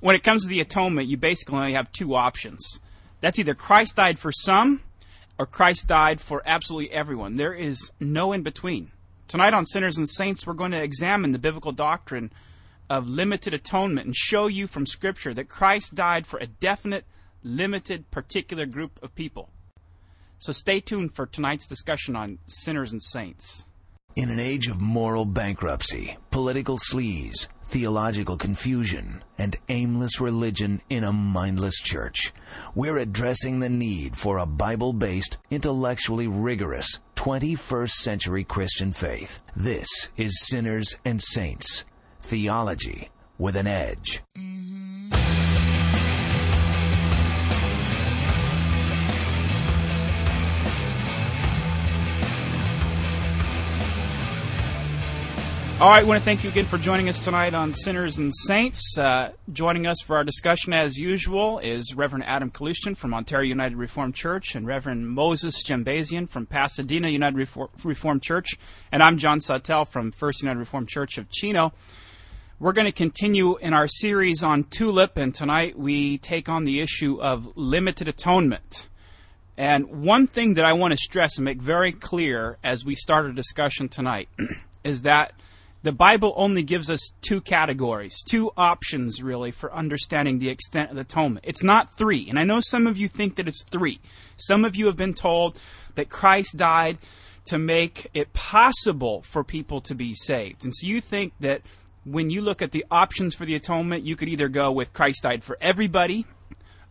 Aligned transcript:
when 0.00 0.16
it 0.16 0.22
comes 0.22 0.42
to 0.42 0.48
the 0.48 0.60
atonement, 0.60 1.08
you 1.08 1.16
basically 1.16 1.58
only 1.58 1.72
have 1.72 1.92
two 1.92 2.14
options. 2.14 2.80
That's 3.20 3.38
either 3.38 3.54
Christ 3.54 3.96
died 3.96 4.18
for 4.18 4.32
some 4.32 4.82
or 5.38 5.46
Christ 5.46 5.86
died 5.86 6.20
for 6.20 6.42
absolutely 6.44 6.90
everyone. 6.92 7.34
There 7.34 7.54
is 7.54 7.92
no 8.00 8.32
in 8.32 8.42
between. 8.42 8.92
Tonight 9.28 9.54
on 9.54 9.64
Sinners 9.64 9.96
and 9.96 10.08
Saints, 10.08 10.46
we're 10.46 10.54
going 10.54 10.72
to 10.72 10.82
examine 10.82 11.32
the 11.32 11.38
biblical 11.38 11.72
doctrine 11.72 12.32
of 12.88 13.08
limited 13.08 13.54
atonement 13.54 14.06
and 14.06 14.16
show 14.16 14.48
you 14.48 14.66
from 14.66 14.84
Scripture 14.84 15.32
that 15.34 15.48
Christ 15.48 15.94
died 15.94 16.26
for 16.26 16.38
a 16.40 16.46
definite, 16.46 17.04
limited, 17.44 18.10
particular 18.10 18.66
group 18.66 18.98
of 19.02 19.14
people. 19.14 19.50
So 20.38 20.52
stay 20.52 20.80
tuned 20.80 21.14
for 21.14 21.26
tonight's 21.26 21.66
discussion 21.66 22.16
on 22.16 22.38
sinners 22.46 22.90
and 22.90 23.02
saints. 23.02 23.66
In 24.16 24.28
an 24.28 24.40
age 24.40 24.66
of 24.66 24.80
moral 24.80 25.24
bankruptcy, 25.24 26.16
political 26.32 26.78
sleaze, 26.78 27.46
theological 27.66 28.36
confusion, 28.36 29.22
and 29.38 29.56
aimless 29.68 30.20
religion 30.20 30.80
in 30.90 31.04
a 31.04 31.12
mindless 31.12 31.76
church, 31.76 32.32
we're 32.74 32.98
addressing 32.98 33.60
the 33.60 33.68
need 33.68 34.16
for 34.16 34.38
a 34.38 34.46
Bible 34.46 34.92
based, 34.92 35.38
intellectually 35.48 36.26
rigorous, 36.26 36.98
21st 37.14 37.90
century 37.90 38.42
Christian 38.42 38.92
faith. 38.92 39.40
This 39.54 40.10
is 40.16 40.40
Sinners 40.40 40.96
and 41.04 41.22
Saints 41.22 41.84
Theology 42.20 43.10
with 43.38 43.54
an 43.54 43.68
Edge. 43.68 44.22
Mm-hmm. 44.36 45.19
All 55.80 55.88
right, 55.88 56.04
I 56.04 56.06
want 56.06 56.20
to 56.20 56.24
thank 56.26 56.44
you 56.44 56.50
again 56.50 56.66
for 56.66 56.76
joining 56.76 57.08
us 57.08 57.24
tonight 57.24 57.54
on 57.54 57.72
Sinners 57.74 58.18
and 58.18 58.36
Saints. 58.36 58.98
Uh, 58.98 59.32
joining 59.50 59.86
us 59.86 60.02
for 60.02 60.14
our 60.14 60.24
discussion, 60.24 60.74
as 60.74 60.98
usual, 60.98 61.58
is 61.58 61.94
Reverend 61.94 62.26
Adam 62.26 62.50
Kalustian 62.50 62.94
from 62.94 63.14
Ontario 63.14 63.48
United 63.48 63.78
Reformed 63.78 64.14
Church 64.14 64.54
and 64.54 64.66
Reverend 64.66 65.08
Moses 65.08 65.62
Jembazian 65.64 66.28
from 66.28 66.44
Pasadena 66.44 67.08
United 67.08 67.34
Refor- 67.34 67.70
Reformed 67.82 68.22
Church. 68.22 68.58
And 68.92 69.02
I'm 69.02 69.16
John 69.16 69.40
Sawtelle 69.40 69.86
from 69.86 70.12
First 70.12 70.42
United 70.42 70.58
Reformed 70.58 70.90
Church 70.90 71.16
of 71.16 71.30
Chino. 71.30 71.72
We're 72.58 72.74
going 72.74 72.84
to 72.84 72.92
continue 72.92 73.56
in 73.56 73.72
our 73.72 73.88
series 73.88 74.42
on 74.44 74.64
Tulip, 74.64 75.16
and 75.16 75.34
tonight 75.34 75.78
we 75.78 76.18
take 76.18 76.50
on 76.50 76.64
the 76.64 76.82
issue 76.82 77.22
of 77.22 77.56
limited 77.56 78.06
atonement. 78.06 78.86
And 79.56 80.02
one 80.04 80.26
thing 80.26 80.54
that 80.54 80.66
I 80.66 80.74
want 80.74 80.90
to 80.92 80.98
stress 80.98 81.38
and 81.38 81.46
make 81.46 81.62
very 81.62 81.92
clear 81.92 82.58
as 82.62 82.84
we 82.84 82.94
start 82.94 83.24
our 83.24 83.32
discussion 83.32 83.88
tonight 83.88 84.28
is 84.84 85.02
that 85.02 85.32
the 85.82 85.92
Bible 85.92 86.34
only 86.36 86.62
gives 86.62 86.90
us 86.90 87.12
two 87.22 87.40
categories, 87.40 88.22
two 88.22 88.50
options 88.56 89.22
really 89.22 89.50
for 89.50 89.72
understanding 89.72 90.38
the 90.38 90.50
extent 90.50 90.90
of 90.90 90.96
the 90.96 91.02
atonement. 91.02 91.44
It's 91.48 91.62
not 91.62 91.96
three. 91.96 92.28
And 92.28 92.38
I 92.38 92.44
know 92.44 92.60
some 92.60 92.86
of 92.86 92.98
you 92.98 93.08
think 93.08 93.36
that 93.36 93.48
it's 93.48 93.64
three. 93.64 94.00
Some 94.36 94.64
of 94.64 94.76
you 94.76 94.86
have 94.86 94.96
been 94.96 95.14
told 95.14 95.58
that 95.94 96.10
Christ 96.10 96.56
died 96.56 96.98
to 97.46 97.58
make 97.58 98.08
it 98.12 98.32
possible 98.32 99.22
for 99.22 99.42
people 99.42 99.80
to 99.82 99.94
be 99.94 100.14
saved. 100.14 100.64
And 100.64 100.74
so 100.74 100.86
you 100.86 101.00
think 101.00 101.32
that 101.40 101.62
when 102.04 102.30
you 102.30 102.42
look 102.42 102.60
at 102.62 102.72
the 102.72 102.84
options 102.90 103.34
for 103.34 103.44
the 103.44 103.54
atonement, 103.54 104.04
you 104.04 104.16
could 104.16 104.28
either 104.28 104.48
go 104.48 104.70
with 104.70 104.92
Christ 104.92 105.22
died 105.22 105.42
for 105.42 105.56
everybody, 105.60 106.26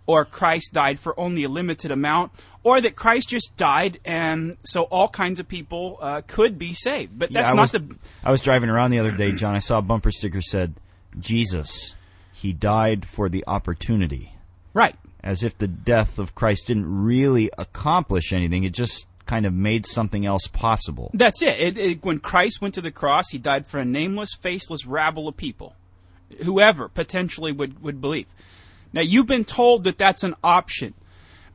or 0.10 0.26
Christ 0.26 0.74
died 0.74 0.98
for 1.00 1.18
only 1.20 1.44
a 1.44 1.48
limited 1.50 1.92
amount, 1.92 2.32
or 2.64 2.82
that 2.82 2.96
Christ 2.96 3.30
just 3.30 3.56
died 3.58 4.00
and 4.04 4.58
so 4.64 4.86
all 4.86 5.08
kinds 5.08 5.40
of 5.40 5.48
people 5.48 6.00
uh, 6.02 6.24
could 6.26 6.58
be 6.58 6.74
saved. 6.74 7.12
But 7.20 7.32
that's 7.32 7.50
Yeah, 7.50 7.54
not 7.54 7.62
was, 7.62 7.72
the. 7.74 7.96
I 8.24 8.32
was 8.32 8.42
driving 8.42 8.72
around 8.72 8.90
the 8.90 8.98
other 8.98 9.12
day, 9.12 9.32
John. 9.34 9.56
I 9.56 9.60
saw 9.60 9.78
a 9.78 9.84
bumper 9.84 10.10
sticker 10.10 10.42
said, 10.42 10.74
"Jesus, 11.20 11.96
He 12.34 12.54
died 12.54 13.08
for 13.08 13.30
the 13.30 13.44
opportunity," 13.46 14.34
Right. 14.74 14.96
as 15.24 15.44
if 15.44 15.56
the 15.60 15.68
death 15.68 16.18
of 16.18 16.34
Christ 16.34 16.66
didn't 16.66 16.88
really 17.04 17.52
accomplish 17.60 18.34
anything. 18.34 18.64
It 18.64 18.74
just 18.74 19.06
kind 19.28 19.46
of 19.46 19.54
made 19.54 19.86
something 19.86 20.26
else 20.26 20.48
possible. 20.48 21.12
That's 21.14 21.44
it. 21.44 21.60
It, 21.60 21.78
it. 21.78 22.04
When 22.04 22.18
Christ 22.18 22.62
went 22.64 22.74
to 22.74 22.82
the 22.82 22.90
cross, 22.90 23.30
he 23.30 23.38
died 23.38 23.68
for 23.68 23.78
a 23.80 23.86
nameless, 23.86 24.34
faceless 24.34 24.88
rabble 24.88 25.28
of 25.28 25.38
people. 25.38 25.76
Whoever 26.44 26.88
potentially 26.90 27.52
would, 27.52 27.84
would 27.84 28.02
believe. 28.02 28.26
Now, 28.94 29.02
you've 29.02 29.28
been 29.28 29.46
told 29.46 29.84
that 29.84 29.98
that's 29.98 30.24
an 30.24 30.36
option. 30.44 30.94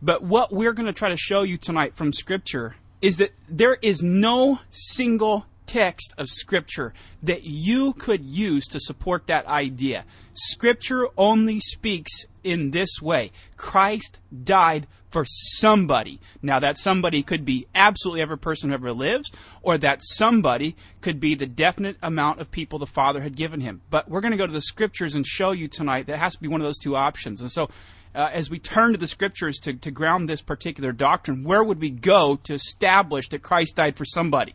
But 0.00 0.22
what 0.22 0.52
we're 0.52 0.72
going 0.72 0.86
to 0.86 0.92
try 0.92 1.08
to 1.08 1.16
show 1.16 1.42
you 1.42 1.56
tonight 1.56 1.96
from 1.96 2.12
Scripture 2.12 2.76
is 3.00 3.16
that 3.16 3.32
there 3.48 3.78
is 3.82 4.02
no 4.02 4.60
single 4.70 5.46
text 5.66 6.14
of 6.18 6.28
Scripture 6.28 6.94
that 7.22 7.44
you 7.44 7.92
could 7.94 8.24
use 8.24 8.66
to 8.68 8.80
support 8.80 9.26
that 9.26 9.46
idea. 9.46 10.04
Scripture 10.34 11.08
only 11.16 11.60
speaks 11.60 12.26
in 12.42 12.70
this 12.70 13.00
way 13.00 13.32
Christ 13.56 14.18
died 14.42 14.86
for 15.14 15.24
somebody. 15.24 16.20
Now, 16.42 16.58
that 16.58 16.76
somebody 16.76 17.22
could 17.22 17.44
be 17.44 17.68
absolutely 17.72 18.20
every 18.20 18.36
person 18.36 18.70
who 18.70 18.74
ever 18.74 18.92
lives, 18.92 19.30
or 19.62 19.78
that 19.78 20.00
somebody 20.02 20.74
could 21.02 21.20
be 21.20 21.36
the 21.36 21.46
definite 21.46 21.96
amount 22.02 22.40
of 22.40 22.50
people 22.50 22.80
the 22.80 22.86
Father 22.86 23.22
had 23.22 23.36
given 23.36 23.60
him. 23.60 23.80
But 23.90 24.08
we're 24.08 24.20
going 24.20 24.32
to 24.32 24.36
go 24.36 24.46
to 24.46 24.52
the 24.52 24.60
Scriptures 24.60 25.14
and 25.14 25.24
show 25.24 25.52
you 25.52 25.68
tonight 25.68 26.08
that 26.08 26.18
has 26.18 26.34
to 26.34 26.40
be 26.40 26.48
one 26.48 26.60
of 26.60 26.64
those 26.64 26.78
two 26.78 26.96
options. 26.96 27.40
And 27.40 27.52
so, 27.52 27.70
uh, 28.12 28.28
as 28.32 28.50
we 28.50 28.58
turn 28.58 28.90
to 28.90 28.98
the 28.98 29.06
Scriptures 29.06 29.58
to, 29.58 29.74
to 29.74 29.92
ground 29.92 30.28
this 30.28 30.42
particular 30.42 30.90
doctrine, 30.90 31.44
where 31.44 31.62
would 31.62 31.80
we 31.80 31.90
go 31.90 32.34
to 32.42 32.54
establish 32.54 33.28
that 33.28 33.42
Christ 33.42 33.76
died 33.76 33.96
for 33.96 34.04
somebody? 34.04 34.54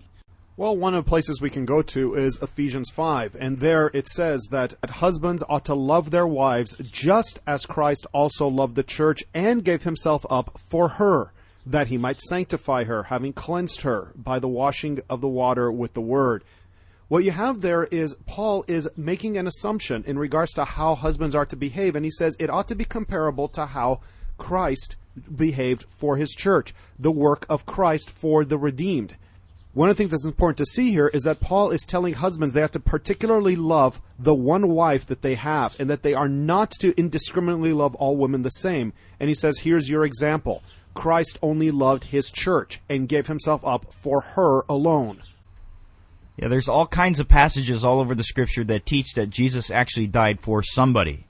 Well, 0.59 0.75
one 0.75 0.93
of 0.93 1.05
the 1.05 1.09
places 1.09 1.39
we 1.39 1.49
can 1.49 1.63
go 1.63 1.81
to 1.83 2.15
is 2.15 2.37
Ephesians 2.41 2.89
5, 2.89 3.37
and 3.39 3.59
there 3.59 3.89
it 3.93 4.09
says 4.09 4.49
that 4.51 4.73
husbands 4.89 5.41
ought 5.47 5.63
to 5.63 5.73
love 5.73 6.11
their 6.11 6.27
wives 6.27 6.75
just 6.81 7.39
as 7.47 7.65
Christ 7.65 8.05
also 8.11 8.45
loved 8.49 8.75
the 8.75 8.83
church 8.83 9.23
and 9.33 9.63
gave 9.63 9.83
himself 9.83 10.25
up 10.29 10.59
for 10.59 10.89
her, 10.89 11.31
that 11.65 11.87
he 11.87 11.97
might 11.97 12.19
sanctify 12.19 12.83
her, 12.83 13.03
having 13.03 13.31
cleansed 13.31 13.83
her 13.83 14.11
by 14.17 14.37
the 14.37 14.49
washing 14.49 14.99
of 15.09 15.21
the 15.21 15.29
water 15.29 15.71
with 15.71 15.93
the 15.93 16.01
word. 16.01 16.43
What 17.07 17.23
you 17.23 17.31
have 17.31 17.61
there 17.61 17.85
is 17.85 18.17
Paul 18.25 18.65
is 18.67 18.89
making 18.97 19.37
an 19.37 19.47
assumption 19.47 20.03
in 20.05 20.19
regards 20.19 20.51
to 20.55 20.65
how 20.65 20.93
husbands 20.95 21.35
are 21.35 21.45
to 21.45 21.55
behave, 21.55 21.95
and 21.95 22.03
he 22.03 22.11
says 22.11 22.35
it 22.37 22.49
ought 22.49 22.67
to 22.67 22.75
be 22.75 22.83
comparable 22.83 23.47
to 23.47 23.67
how 23.67 24.01
Christ 24.37 24.97
behaved 25.33 25.85
for 25.89 26.17
his 26.17 26.31
church, 26.31 26.73
the 26.99 27.13
work 27.13 27.45
of 27.47 27.65
Christ 27.65 28.09
for 28.09 28.43
the 28.43 28.57
redeemed. 28.57 29.15
One 29.79 29.89
of 29.89 29.95
the 29.95 30.03
things 30.03 30.11
that's 30.11 30.25
important 30.25 30.57
to 30.57 30.65
see 30.65 30.91
here 30.91 31.07
is 31.07 31.23
that 31.23 31.39
Paul 31.39 31.71
is 31.71 31.85
telling 31.85 32.13
husbands 32.13 32.53
they 32.53 32.59
have 32.59 32.71
to 32.71 32.81
particularly 32.81 33.55
love 33.55 34.01
the 34.19 34.35
one 34.35 34.67
wife 34.67 35.05
that 35.05 35.21
they 35.21 35.35
have, 35.35 35.73
and 35.79 35.89
that 35.89 36.03
they 36.03 36.13
are 36.13 36.27
not 36.27 36.71
to 36.81 36.93
indiscriminately 36.99 37.71
love 37.71 37.95
all 37.95 38.17
women 38.17 38.41
the 38.41 38.49
same. 38.49 38.91
And 39.21 39.29
he 39.29 39.33
says, 39.33 39.59
Here's 39.59 39.87
your 39.87 40.03
example 40.03 40.63
Christ 40.95 41.39
only 41.41 41.71
loved 41.71 42.03
his 42.03 42.29
church 42.29 42.81
and 42.89 43.07
gave 43.07 43.27
himself 43.27 43.63
up 43.63 43.93
for 43.93 44.19
her 44.19 44.65
alone. 44.67 45.21
Yeah, 46.35 46.49
there's 46.49 46.67
all 46.67 46.85
kinds 46.85 47.21
of 47.21 47.29
passages 47.29 47.85
all 47.85 48.01
over 48.01 48.15
the 48.15 48.23
scripture 48.25 48.65
that 48.65 48.85
teach 48.85 49.13
that 49.13 49.29
Jesus 49.29 49.71
actually 49.71 50.07
died 50.07 50.41
for 50.41 50.61
somebody. 50.61 51.25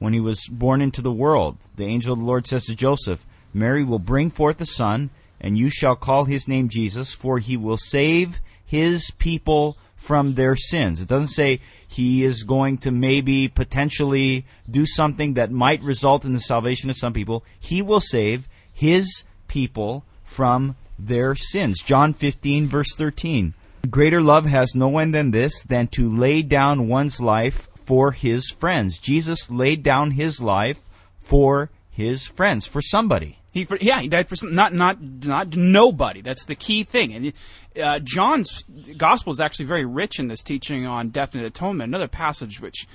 When 0.00 0.14
he 0.14 0.20
was 0.20 0.48
born 0.48 0.82
into 0.82 1.00
the 1.00 1.12
world, 1.12 1.58
the 1.76 1.86
angel 1.86 2.14
of 2.14 2.18
the 2.18 2.24
Lord 2.24 2.48
says 2.48 2.64
to 2.64 2.74
Joseph, 2.74 3.24
Mary 3.52 3.84
will 3.84 4.00
bring 4.00 4.32
forth 4.32 4.60
a 4.60 4.66
son, 4.66 5.10
and 5.44 5.58
you 5.58 5.68
shall 5.68 5.94
call 5.94 6.24
his 6.24 6.48
name 6.48 6.70
Jesus, 6.70 7.12
for 7.12 7.38
he 7.38 7.54
will 7.54 7.76
save 7.76 8.40
his 8.64 9.10
people 9.18 9.76
from 9.94 10.36
their 10.36 10.56
sins. 10.56 11.02
It 11.02 11.08
doesn't 11.08 11.28
say 11.28 11.60
he 11.86 12.24
is 12.24 12.44
going 12.44 12.78
to 12.78 12.90
maybe 12.90 13.48
potentially 13.48 14.46
do 14.70 14.86
something 14.86 15.34
that 15.34 15.52
might 15.52 15.82
result 15.82 16.24
in 16.24 16.32
the 16.32 16.40
salvation 16.40 16.88
of 16.88 16.96
some 16.96 17.12
people. 17.12 17.44
He 17.60 17.82
will 17.82 18.00
save 18.00 18.48
his 18.72 19.24
people 19.46 20.02
from 20.24 20.76
their 20.98 21.34
sins. 21.34 21.82
John 21.82 22.14
15, 22.14 22.66
verse 22.66 22.94
13. 22.96 23.52
Greater 23.90 24.22
love 24.22 24.46
has 24.46 24.74
no 24.74 24.88
one 24.88 25.10
than 25.10 25.30
this, 25.30 25.62
than 25.62 25.88
to 25.88 26.08
lay 26.08 26.40
down 26.40 26.88
one's 26.88 27.20
life 27.20 27.68
for 27.84 28.12
his 28.12 28.48
friends. 28.48 28.96
Jesus 28.96 29.50
laid 29.50 29.82
down 29.82 30.12
his 30.12 30.40
life 30.40 30.80
for 31.20 31.68
his 31.90 32.24
friends, 32.24 32.66
for 32.66 32.80
somebody. 32.80 33.36
He, 33.54 33.64
for, 33.64 33.78
yeah, 33.80 34.00
he 34.00 34.08
died 34.08 34.28
for 34.28 34.34
some, 34.34 34.52
not 34.52 34.74
not 34.74 35.00
not 35.00 35.56
nobody. 35.56 36.20
That's 36.20 36.44
the 36.44 36.56
key 36.56 36.82
thing. 36.82 37.14
And 37.14 37.32
uh, 37.80 38.00
John's 38.00 38.64
gospel 38.96 39.32
is 39.32 39.40
actually 39.40 39.66
very 39.66 39.84
rich 39.84 40.18
in 40.18 40.26
this 40.26 40.42
teaching 40.42 40.86
on 40.86 41.10
definite 41.10 41.46
atonement. 41.46 41.88
Another 41.88 42.08
passage 42.08 42.60
which 42.60 42.88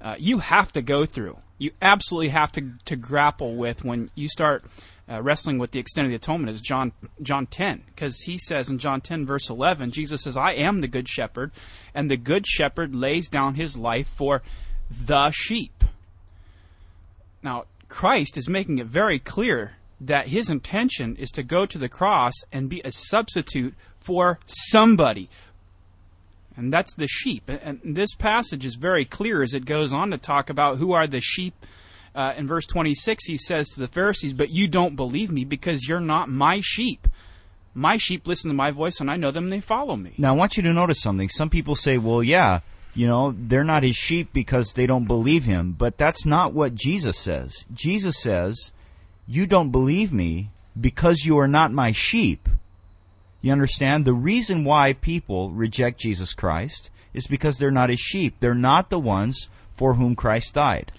uh, 0.00 0.16
you 0.18 0.38
have 0.38 0.72
to 0.72 0.80
go 0.80 1.04
through. 1.04 1.36
You 1.58 1.72
absolutely 1.82 2.30
have 2.30 2.50
to 2.52 2.72
to 2.86 2.96
grapple 2.96 3.54
with 3.54 3.84
when 3.84 4.10
you 4.14 4.28
start 4.28 4.64
uh, 5.10 5.22
wrestling 5.22 5.58
with 5.58 5.72
the 5.72 5.78
extent 5.78 6.06
of 6.06 6.10
the 6.10 6.16
atonement 6.16 6.54
is 6.54 6.62
John 6.62 6.92
John 7.20 7.46
10 7.46 7.82
because 7.88 8.22
he 8.22 8.38
says 8.38 8.70
in 8.70 8.78
John 8.78 9.02
10 9.02 9.26
verse 9.26 9.50
11 9.50 9.90
Jesus 9.90 10.22
says 10.22 10.36
I 10.36 10.52
am 10.52 10.80
the 10.80 10.88
good 10.88 11.08
shepherd 11.08 11.50
and 11.94 12.10
the 12.10 12.16
good 12.16 12.46
shepherd 12.46 12.94
lays 12.94 13.28
down 13.28 13.56
his 13.56 13.76
life 13.76 14.08
for 14.08 14.42
the 14.90 15.30
sheep. 15.32 15.84
Now 17.42 17.64
Christ 17.88 18.38
is 18.38 18.48
making 18.48 18.78
it 18.78 18.86
very 18.86 19.18
clear 19.18 19.72
that 20.00 20.28
his 20.28 20.48
intention 20.50 21.16
is 21.16 21.30
to 21.32 21.42
go 21.42 21.66
to 21.66 21.78
the 21.78 21.88
cross 21.88 22.34
and 22.52 22.68
be 22.68 22.80
a 22.84 22.92
substitute 22.92 23.74
for 24.00 24.38
somebody. 24.46 25.28
and 26.56 26.72
that's 26.72 26.94
the 26.94 27.06
sheep. 27.06 27.48
And 27.48 27.80
this 27.84 28.14
passage 28.14 28.64
is 28.64 28.74
very 28.74 29.04
clear 29.04 29.42
as 29.42 29.54
it 29.54 29.64
goes 29.64 29.92
on 29.92 30.10
to 30.10 30.18
talk 30.18 30.50
about 30.50 30.78
who 30.78 30.92
are 30.92 31.06
the 31.06 31.20
sheep. 31.20 31.54
Uh, 32.14 32.32
in 32.36 32.48
verse 32.48 32.66
26, 32.66 33.26
he 33.26 33.38
says 33.38 33.68
to 33.68 33.80
the 33.80 33.86
Pharisees, 33.86 34.32
But 34.32 34.50
you 34.50 34.66
don't 34.66 34.96
believe 34.96 35.30
me 35.30 35.44
because 35.44 35.88
you're 35.88 36.00
not 36.00 36.28
my 36.28 36.60
sheep. 36.60 37.06
My 37.74 37.96
sheep 37.96 38.26
listen 38.26 38.48
to 38.48 38.56
my 38.56 38.72
voice, 38.72 38.98
and 38.98 39.08
I 39.08 39.16
know 39.16 39.30
them, 39.30 39.44
and 39.44 39.52
they 39.52 39.60
follow 39.60 39.94
me. 39.94 40.14
Now, 40.18 40.32
I 40.32 40.36
want 40.36 40.56
you 40.56 40.64
to 40.64 40.72
notice 40.72 41.00
something. 41.00 41.28
Some 41.28 41.48
people 41.48 41.76
say, 41.76 41.96
well, 41.96 42.24
yeah, 42.24 42.60
you 42.92 43.06
know, 43.06 43.36
they're 43.38 43.62
not 43.62 43.84
his 43.84 43.94
sheep 43.94 44.32
because 44.32 44.72
they 44.72 44.86
don't 44.86 45.04
believe 45.04 45.44
him. 45.44 45.76
But 45.78 45.96
that's 45.96 46.26
not 46.26 46.52
what 46.54 46.74
Jesus 46.74 47.16
says. 47.18 47.64
Jesus 47.72 48.20
says, 48.20 48.72
You 49.30 49.46
don't 49.46 49.70
believe 49.70 50.10
me 50.10 50.50
because 50.80 51.26
you 51.26 51.38
are 51.38 51.46
not 51.46 51.70
my 51.70 51.92
sheep. 51.92 52.48
You 53.42 53.52
understand? 53.52 54.06
The 54.06 54.14
reason 54.14 54.64
why 54.64 54.94
people 54.94 55.50
reject 55.50 56.00
Jesus 56.00 56.32
Christ 56.32 56.90
is 57.12 57.26
because 57.26 57.58
they're 57.58 57.70
not 57.70 57.90
his 57.90 58.00
sheep. 58.00 58.36
They're 58.40 58.54
not 58.54 58.88
the 58.88 58.98
ones 58.98 59.50
for 59.76 59.94
whom 59.94 60.16
Christ 60.16 60.54
died. 60.54 60.92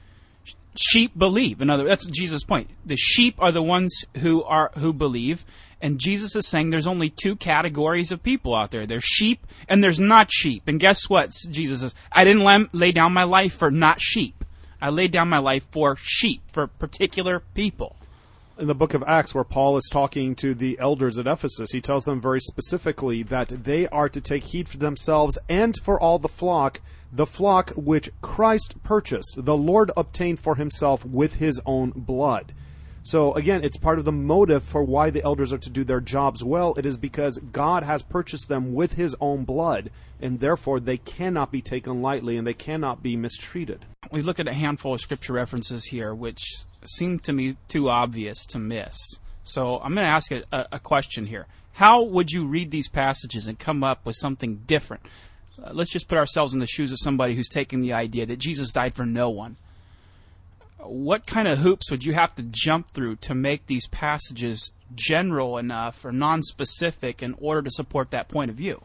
Sheep 0.75 1.17
believe. 1.17 1.59
In 1.59 1.71
other 1.71 1.85
that's 1.85 2.05
Jesus' 2.05 2.43
point. 2.43 2.69
The 2.85 2.95
sheep 2.95 3.33
are 3.39 3.51
the 3.51 3.63
ones 3.63 4.05
who 4.17 4.43
are 4.43 4.71
who 4.75 4.93
believe, 4.93 5.43
and 5.81 5.99
Jesus 5.99 6.35
is 6.35 6.47
saying 6.47 6.69
there's 6.69 6.87
only 6.87 7.09
two 7.09 7.35
categories 7.35 8.11
of 8.11 8.21
people 8.21 8.53
out 8.53 8.69
there. 8.69 8.85
There's 8.85 9.03
sheep 9.03 9.45
and 9.67 9.83
there's 9.83 9.99
not 9.99 10.31
sheep. 10.31 10.67
And 10.67 10.79
guess 10.79 11.09
what? 11.09 11.31
Jesus 11.49 11.81
says, 11.81 11.95
I 12.11 12.23
didn't 12.23 12.73
lay 12.73 12.91
down 12.91 13.11
my 13.11 13.23
life 13.23 13.55
for 13.55 13.71
not 13.71 13.99
sheep. 13.99 14.45
I 14.79 14.89
laid 14.89 15.11
down 15.11 15.29
my 15.29 15.39
life 15.39 15.65
for 15.71 15.95
sheep, 15.97 16.43
for 16.51 16.67
particular 16.67 17.41
people. 17.53 17.95
In 18.59 18.67
the 18.67 18.75
book 18.75 18.93
of 18.93 19.05
Acts, 19.07 19.33
where 19.33 19.45
Paul 19.45 19.77
is 19.77 19.87
talking 19.89 20.35
to 20.35 20.53
the 20.53 20.77
elders 20.79 21.17
at 21.17 21.27
Ephesus, 21.27 21.71
he 21.71 21.79
tells 21.79 22.03
them 22.03 22.19
very 22.19 22.41
specifically 22.41 23.23
that 23.23 23.63
they 23.63 23.87
are 23.87 24.09
to 24.09 24.19
take 24.19 24.43
heed 24.43 24.67
for 24.67 24.75
themselves 24.75 25.37
and 25.47 25.77
for 25.77 25.97
all 25.97 26.19
the 26.19 26.27
flock, 26.27 26.81
the 27.09 27.25
flock 27.25 27.71
which 27.77 28.11
Christ 28.21 28.75
purchased, 28.83 29.35
the 29.37 29.55
Lord 29.55 29.91
obtained 29.95 30.41
for 30.41 30.55
himself 30.55 31.05
with 31.05 31.35
his 31.35 31.61
own 31.65 31.91
blood. 31.91 32.51
So 33.01 33.33
again, 33.35 33.63
it's 33.63 33.77
part 33.77 33.97
of 33.97 34.03
the 34.03 34.11
motive 34.11 34.65
for 34.65 34.83
why 34.83 35.09
the 35.09 35.23
elders 35.23 35.53
are 35.53 35.57
to 35.57 35.69
do 35.69 35.85
their 35.85 36.01
jobs 36.01 36.43
well. 36.43 36.73
It 36.77 36.85
is 36.85 36.97
because 36.97 37.37
God 37.37 37.83
has 37.83 38.03
purchased 38.03 38.49
them 38.49 38.73
with 38.73 38.95
his 38.95 39.15
own 39.21 39.45
blood, 39.45 39.89
and 40.19 40.41
therefore 40.41 40.81
they 40.81 40.97
cannot 40.97 41.49
be 41.49 41.61
taken 41.61 42.01
lightly 42.01 42.35
and 42.35 42.45
they 42.45 42.53
cannot 42.53 43.01
be 43.01 43.15
mistreated. 43.15 43.85
We 44.11 44.21
look 44.21 44.37
at 44.37 44.49
a 44.49 44.53
handful 44.53 44.93
of 44.93 44.99
scripture 44.99 45.31
references 45.31 45.85
here 45.85 46.13
which 46.13 46.43
seem 46.85 47.19
to 47.19 47.33
me 47.33 47.57
too 47.67 47.89
obvious 47.89 48.45
to 48.47 48.59
miss. 48.59 48.97
So 49.43 49.79
I'm 49.79 49.95
going 49.95 50.05
to 50.05 50.13
ask 50.13 50.31
a, 50.31 50.43
a 50.71 50.79
question 50.79 51.25
here. 51.25 51.47
How 51.73 52.01
would 52.01 52.31
you 52.31 52.45
read 52.45 52.71
these 52.71 52.87
passages 52.87 53.47
and 53.47 53.57
come 53.57 53.83
up 53.83 54.05
with 54.05 54.15
something 54.15 54.63
different? 54.67 55.03
Uh, 55.61 55.71
let's 55.73 55.91
just 55.91 56.07
put 56.07 56.17
ourselves 56.17 56.53
in 56.53 56.59
the 56.59 56.67
shoes 56.67 56.91
of 56.91 56.99
somebody 56.99 57.35
who's 57.35 57.49
taking 57.49 57.81
the 57.81 57.93
idea 57.93 58.25
that 58.25 58.37
Jesus 58.37 58.71
died 58.71 58.93
for 58.93 59.05
no 59.05 59.29
one 59.29 59.57
what 60.83 61.25
kind 61.25 61.47
of 61.47 61.59
hoops 61.59 61.91
would 61.91 62.03
you 62.03 62.13
have 62.13 62.35
to 62.35 62.43
jump 62.43 62.91
through 62.91 63.17
to 63.17 63.35
make 63.35 63.67
these 63.67 63.87
passages 63.87 64.71
general 64.95 65.57
enough 65.57 66.03
or 66.05 66.11
non-specific 66.11 67.21
in 67.21 67.35
order 67.39 67.61
to 67.61 67.71
support 67.71 68.11
that 68.11 68.29
point 68.29 68.49
of 68.49 68.57
view? 68.57 68.81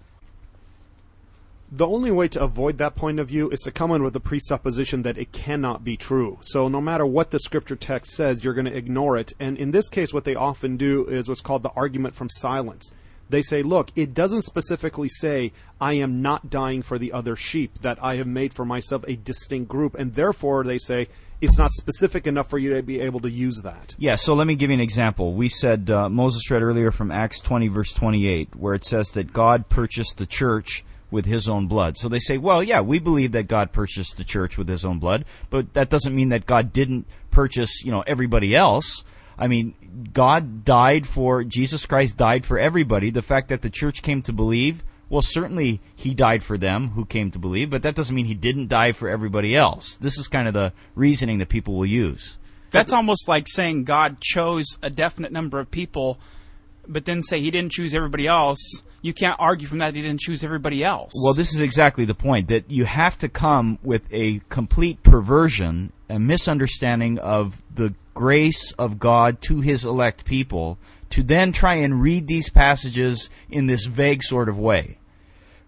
The 1.76 1.88
only 1.88 2.12
way 2.12 2.28
to 2.28 2.40
avoid 2.40 2.78
that 2.78 2.94
point 2.94 3.18
of 3.18 3.26
view 3.26 3.50
is 3.50 3.58
to 3.62 3.72
come 3.72 3.90
in 3.90 4.04
with 4.04 4.12
the 4.12 4.20
presupposition 4.20 5.02
that 5.02 5.18
it 5.18 5.32
cannot 5.32 5.82
be 5.82 5.96
true. 5.96 6.38
So 6.40 6.68
no 6.68 6.80
matter 6.80 7.04
what 7.04 7.32
the 7.32 7.40
scripture 7.40 7.74
text 7.74 8.12
says, 8.12 8.44
you're 8.44 8.54
going 8.54 8.66
to 8.66 8.76
ignore 8.76 9.16
it. 9.16 9.32
And 9.40 9.58
in 9.58 9.72
this 9.72 9.88
case, 9.88 10.14
what 10.14 10.24
they 10.24 10.36
often 10.36 10.76
do 10.76 11.04
is 11.06 11.28
what's 11.28 11.40
called 11.40 11.64
the 11.64 11.72
argument 11.74 12.14
from 12.14 12.30
silence. 12.30 12.92
They 13.28 13.42
say, 13.42 13.64
look, 13.64 13.90
it 13.96 14.14
doesn't 14.14 14.42
specifically 14.42 15.08
say, 15.08 15.52
I 15.80 15.94
am 15.94 16.22
not 16.22 16.48
dying 16.48 16.80
for 16.80 16.96
the 16.96 17.12
other 17.12 17.34
sheep, 17.34 17.80
that 17.82 17.98
I 18.00 18.16
have 18.16 18.28
made 18.28 18.54
for 18.54 18.64
myself 18.64 19.04
a 19.08 19.16
distinct 19.16 19.68
group. 19.68 19.96
And 19.96 20.14
therefore, 20.14 20.62
they 20.62 20.78
say, 20.78 21.08
it's 21.40 21.58
not 21.58 21.72
specific 21.72 22.28
enough 22.28 22.48
for 22.48 22.58
you 22.58 22.72
to 22.74 22.84
be 22.84 23.00
able 23.00 23.18
to 23.18 23.30
use 23.30 23.62
that. 23.64 23.96
Yeah, 23.98 24.14
so 24.14 24.34
let 24.34 24.46
me 24.46 24.54
give 24.54 24.70
you 24.70 24.74
an 24.74 24.80
example. 24.80 25.34
We 25.34 25.48
said 25.48 25.90
uh, 25.90 26.08
Moses 26.08 26.48
read 26.52 26.62
earlier 26.62 26.92
from 26.92 27.10
Acts 27.10 27.40
20, 27.40 27.66
verse 27.66 27.92
28, 27.92 28.54
where 28.54 28.74
it 28.74 28.84
says 28.84 29.08
that 29.10 29.32
God 29.32 29.68
purchased 29.68 30.18
the 30.18 30.26
church 30.26 30.84
with 31.10 31.26
his 31.26 31.48
own 31.48 31.66
blood. 31.66 31.98
So 31.98 32.08
they 32.08 32.18
say, 32.18 32.38
well, 32.38 32.62
yeah, 32.62 32.80
we 32.80 32.98
believe 32.98 33.32
that 33.32 33.48
God 33.48 33.72
purchased 33.72 34.16
the 34.16 34.24
church 34.24 34.58
with 34.58 34.68
his 34.68 34.84
own 34.84 34.98
blood, 34.98 35.24
but 35.50 35.74
that 35.74 35.90
doesn't 35.90 36.14
mean 36.14 36.30
that 36.30 36.46
God 36.46 36.72
didn't 36.72 37.06
purchase, 37.30 37.82
you 37.84 37.92
know, 37.92 38.02
everybody 38.06 38.54
else. 38.54 39.04
I 39.38 39.48
mean, 39.48 39.74
God 40.12 40.64
died 40.64 41.06
for, 41.06 41.44
Jesus 41.44 41.86
Christ 41.86 42.16
died 42.16 42.46
for 42.46 42.58
everybody. 42.58 43.10
The 43.10 43.22
fact 43.22 43.48
that 43.48 43.62
the 43.62 43.70
church 43.70 44.02
came 44.02 44.22
to 44.22 44.32
believe 44.32 44.82
well, 45.08 45.22
certainly 45.22 45.80
he 45.94 46.14
died 46.14 46.42
for 46.42 46.58
them 46.58 46.90
who 46.90 47.04
came 47.04 47.30
to 47.30 47.38
believe, 47.38 47.70
but 47.70 47.82
that 47.82 47.94
doesn't 47.94 48.14
mean 48.14 48.24
he 48.24 48.34
didn't 48.34 48.68
die 48.68 48.92
for 48.92 49.08
everybody 49.08 49.54
else. 49.54 49.96
This 49.96 50.18
is 50.18 50.28
kind 50.28 50.48
of 50.48 50.54
the 50.54 50.72
reasoning 50.94 51.38
that 51.38 51.48
people 51.48 51.76
will 51.76 51.86
use. 51.86 52.38
That's 52.70 52.92
almost 52.92 53.28
like 53.28 53.46
saying 53.46 53.84
God 53.84 54.20
chose 54.20 54.66
a 54.82 54.90
definite 54.90 55.30
number 55.30 55.60
of 55.60 55.70
people, 55.70 56.18
but 56.88 57.04
then 57.04 57.22
say 57.22 57.38
he 57.38 57.52
didn't 57.52 57.70
choose 57.70 57.94
everybody 57.94 58.26
else. 58.26 58.82
You 59.04 59.12
can't 59.12 59.36
argue 59.38 59.68
from 59.68 59.80
that 59.80 59.94
he 59.94 60.00
didn't 60.00 60.20
choose 60.20 60.42
everybody 60.42 60.82
else. 60.82 61.12
Well, 61.22 61.34
this 61.34 61.52
is 61.52 61.60
exactly 61.60 62.06
the 62.06 62.14
point 62.14 62.48
that 62.48 62.70
you 62.70 62.86
have 62.86 63.18
to 63.18 63.28
come 63.28 63.78
with 63.82 64.00
a 64.10 64.40
complete 64.48 65.02
perversion, 65.02 65.92
a 66.08 66.18
misunderstanding 66.18 67.18
of 67.18 67.60
the 67.74 67.92
grace 68.14 68.72
of 68.78 68.98
God 68.98 69.42
to 69.42 69.60
his 69.60 69.84
elect 69.84 70.24
people 70.24 70.78
to 71.10 71.22
then 71.22 71.52
try 71.52 71.74
and 71.74 72.00
read 72.00 72.28
these 72.28 72.48
passages 72.48 73.28
in 73.50 73.66
this 73.66 73.84
vague 73.84 74.22
sort 74.22 74.48
of 74.48 74.58
way. 74.58 74.96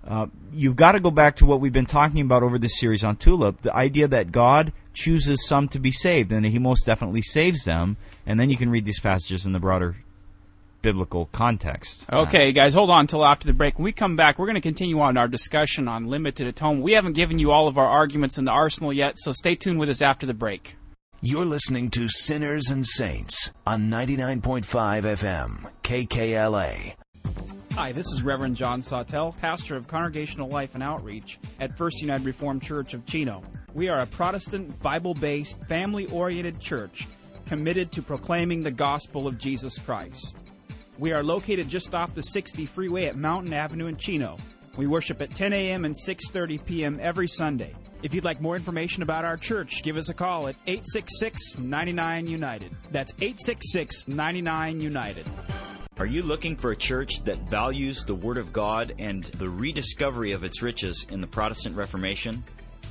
Uh, 0.03 0.29
you've 0.51 0.77
got 0.77 0.93
to 0.93 1.01
go 1.01 1.11
back 1.11 1.37
to 1.37 1.45
what 1.45 1.61
we've 1.61 1.75
been 1.75 1.85
talking 1.85 2.23
about 2.23 2.43
over 2.43 2.59
this 2.59 2.81
series 2.81 3.05
on 3.05 3.17
Tulip 3.17 3.61
the 3.61 3.75
idea 3.77 4.09
that 4.09 4.33
God 4.33 4.73
chooses 4.95 5.47
some 5.47 5.69
to 5.69 5.79
be 5.79 5.93
saved, 5.93 6.33
and 6.33 6.47
He 6.47 6.59
most 6.59 6.87
definitely 6.87 7.21
saves 7.21 7.65
them, 7.65 7.99
and 8.25 8.41
then 8.41 8.49
you 8.49 8.57
can 8.57 8.71
read 8.71 8.87
these 8.87 9.01
passages 9.01 9.45
in 9.45 9.53
the 9.53 9.61
broader 9.61 9.97
biblical 10.87 11.27
context. 11.33 12.05
Okay, 12.13 12.53
guys, 12.53 12.73
hold 12.73 12.91
on 12.91 13.01
until 13.01 13.25
after 13.25 13.49
the 13.49 13.53
break. 13.53 13.77
When 13.77 13.83
we 13.83 13.91
come 13.91 14.15
back, 14.15 14.39
we're 14.39 14.47
going 14.47 14.55
to 14.55 14.61
continue 14.61 15.01
on 15.01 15.17
our 15.17 15.27
discussion 15.27 15.89
on 15.89 16.05
limited 16.05 16.47
atonement. 16.47 16.85
We 16.85 16.93
haven't 16.93 17.15
given 17.15 17.41
you 17.41 17.51
all 17.51 17.67
of 17.67 17.77
our 17.77 17.89
arguments 17.89 18.39
in 18.39 18.45
the 18.45 18.53
arsenal 18.53 18.93
yet, 18.93 19.15
so 19.19 19.33
stay 19.33 19.57
tuned 19.57 19.81
with 19.81 19.89
us 19.89 20.01
after 20.01 20.27
the 20.27 20.33
break. 20.33 20.77
You're 21.21 21.45
listening 21.45 21.91
to 21.91 22.09
Sinners 22.09 22.71
and 22.71 22.87
Saints 22.87 23.51
on 23.67 23.91
99.5 23.91 24.63
FM, 24.63 25.69
KKLA. 25.83 26.95
Hi, 27.73 27.91
this 27.91 28.07
is 28.13 28.23
Reverend 28.23 28.55
John 28.55 28.81
Sawtell, 28.81 29.33
pastor 29.41 29.75
of 29.75 29.89
Congregational 29.89 30.49
Life 30.49 30.75
and 30.75 30.85
Outreach 30.85 31.41
at 31.59 31.77
First 31.77 32.01
United 32.01 32.25
Reformed 32.25 32.63
Church 32.63 32.95
of 32.95 33.05
Chino. 33.07 33.43
We 33.75 33.89
are 33.89 33.99
a 33.99 34.07
Protestant, 34.07 34.81
Bible 34.81 35.15
based, 35.15 35.61
family 35.65 36.07
oriented 36.13 36.61
church 36.61 37.09
committed 37.47 37.93
to 37.93 38.03
proclaiming 38.03 38.63
the 38.63 38.71
gospel 38.71 39.27
of 39.27 39.39
Jesus 39.39 39.79
Christ. 39.79 40.37
We 40.99 41.13
are 41.13 41.23
located 41.23 41.69
just 41.69 41.95
off 41.95 42.15
the 42.15 42.23
60 42.23 42.65
freeway 42.65 43.05
at 43.05 43.17
Mountain 43.17 43.53
Avenue 43.53 43.87
in 43.87 43.97
Chino. 43.97 44.39
We 44.79 44.87
worship 44.87 45.21
at 45.21 45.31
10 45.31 45.53
a.m. 45.53 45.85
and 45.85 45.95
6:30 45.95 46.65
p.m. 46.65 46.99
every 47.03 47.29
Sunday. 47.29 47.75
If 48.03 48.15
you'd 48.15 48.25
like 48.25 48.41
more 48.41 48.57
information 48.57 49.03
about 49.03 49.25
our 49.25 49.37
church, 49.37 49.83
give 49.83 49.97
us 49.97 50.09
a 50.09 50.15
call 50.15 50.49
at 50.49 50.57
866 50.67 51.59
99 51.59 52.27
United. 52.27 52.77
That's 52.91 53.13
866 53.21 54.09
99 54.09 54.81
United. 54.81 55.27
Are 55.99 56.07
you 56.07 56.23
looking 56.23 56.57
for 56.57 56.73
a 56.73 56.77
church 56.77 57.25
that 57.25 57.49
values 57.49 58.05
the 58.05 58.15
Word 58.15 58.37
of 58.37 58.53
God 58.53 58.95
and 58.99 59.25
the 59.25 59.49
rediscovery 59.49 60.33
of 60.33 60.45
its 60.45 60.63
riches 60.63 61.07
in 61.11 61.21
the 61.21 61.27
Protestant 61.27 61.75
Reformation? 61.75 62.45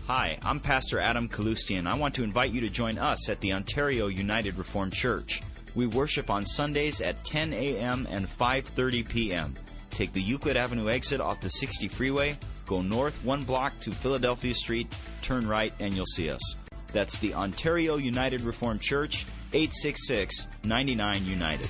Hi, 0.07 0.37
I'm 0.43 0.59
Pastor 0.59 0.99
Adam 0.99 1.29
Kaloostian. 1.29 1.87
I 1.87 1.95
want 1.95 2.15
to 2.15 2.23
invite 2.23 2.51
you 2.51 2.61
to 2.61 2.69
join 2.69 2.97
us 2.97 3.29
at 3.29 3.41
the 3.41 3.53
Ontario 3.53 4.07
United 4.07 4.57
Reformed 4.57 4.93
Church. 4.93 5.41
We 5.75 5.87
worship 5.87 6.29
on 6.29 6.45
Sundays 6.45 7.01
at 7.01 7.23
10 7.23 7.53
a.m. 7.53 8.07
and 8.09 8.27
5:30 8.27 9.07
p.m. 9.07 9.53
Take 9.91 10.13
the 10.13 10.21
Euclid 10.21 10.57
Avenue 10.57 10.89
exit 10.89 11.21
off 11.21 11.39
the 11.41 11.49
60 11.49 11.87
freeway 11.89 12.37
Go 12.65 12.81
north 12.81 13.23
one 13.23 13.43
block 13.43 13.79
to 13.81 13.91
Philadelphia 13.91 14.53
Street, 14.53 14.87
turn 15.21 15.47
right, 15.47 15.73
and 15.79 15.93
you'll 15.93 16.05
see 16.05 16.29
us. 16.29 16.55
That's 16.91 17.19
the 17.19 17.33
Ontario 17.33 17.97
United 17.97 18.41
Reformed 18.41 18.81
Church, 18.81 19.25
866 19.53 20.47
99 20.63 21.25
United. 21.25 21.69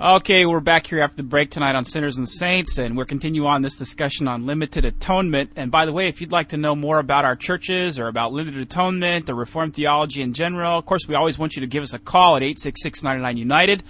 Okay, 0.00 0.46
we're 0.46 0.60
back 0.60 0.86
here 0.86 1.00
after 1.00 1.16
the 1.16 1.22
break 1.24 1.50
tonight 1.50 1.74
on 1.74 1.84
Sinners 1.84 2.18
and 2.18 2.28
Saints, 2.28 2.78
and 2.78 2.96
we're 2.96 3.04
continuing 3.04 3.48
on 3.48 3.62
this 3.62 3.76
discussion 3.78 4.28
on 4.28 4.46
limited 4.46 4.84
atonement. 4.84 5.50
And 5.56 5.72
by 5.72 5.86
the 5.86 5.92
way, 5.92 6.06
if 6.06 6.20
you'd 6.20 6.30
like 6.30 6.50
to 6.50 6.56
know 6.56 6.76
more 6.76 7.00
about 7.00 7.24
our 7.24 7.34
churches 7.34 7.98
or 7.98 8.06
about 8.06 8.32
limited 8.32 8.60
atonement 8.60 9.28
or 9.28 9.34
Reformed 9.34 9.74
theology 9.74 10.22
in 10.22 10.34
general, 10.34 10.78
of 10.78 10.86
course, 10.86 11.08
we 11.08 11.16
always 11.16 11.36
want 11.36 11.56
you 11.56 11.62
to 11.62 11.66
give 11.66 11.82
us 11.82 11.94
a 11.94 11.98
call 11.98 12.36
at 12.36 12.44
866 12.44 13.02
99 13.02 13.36
United. 13.38 13.82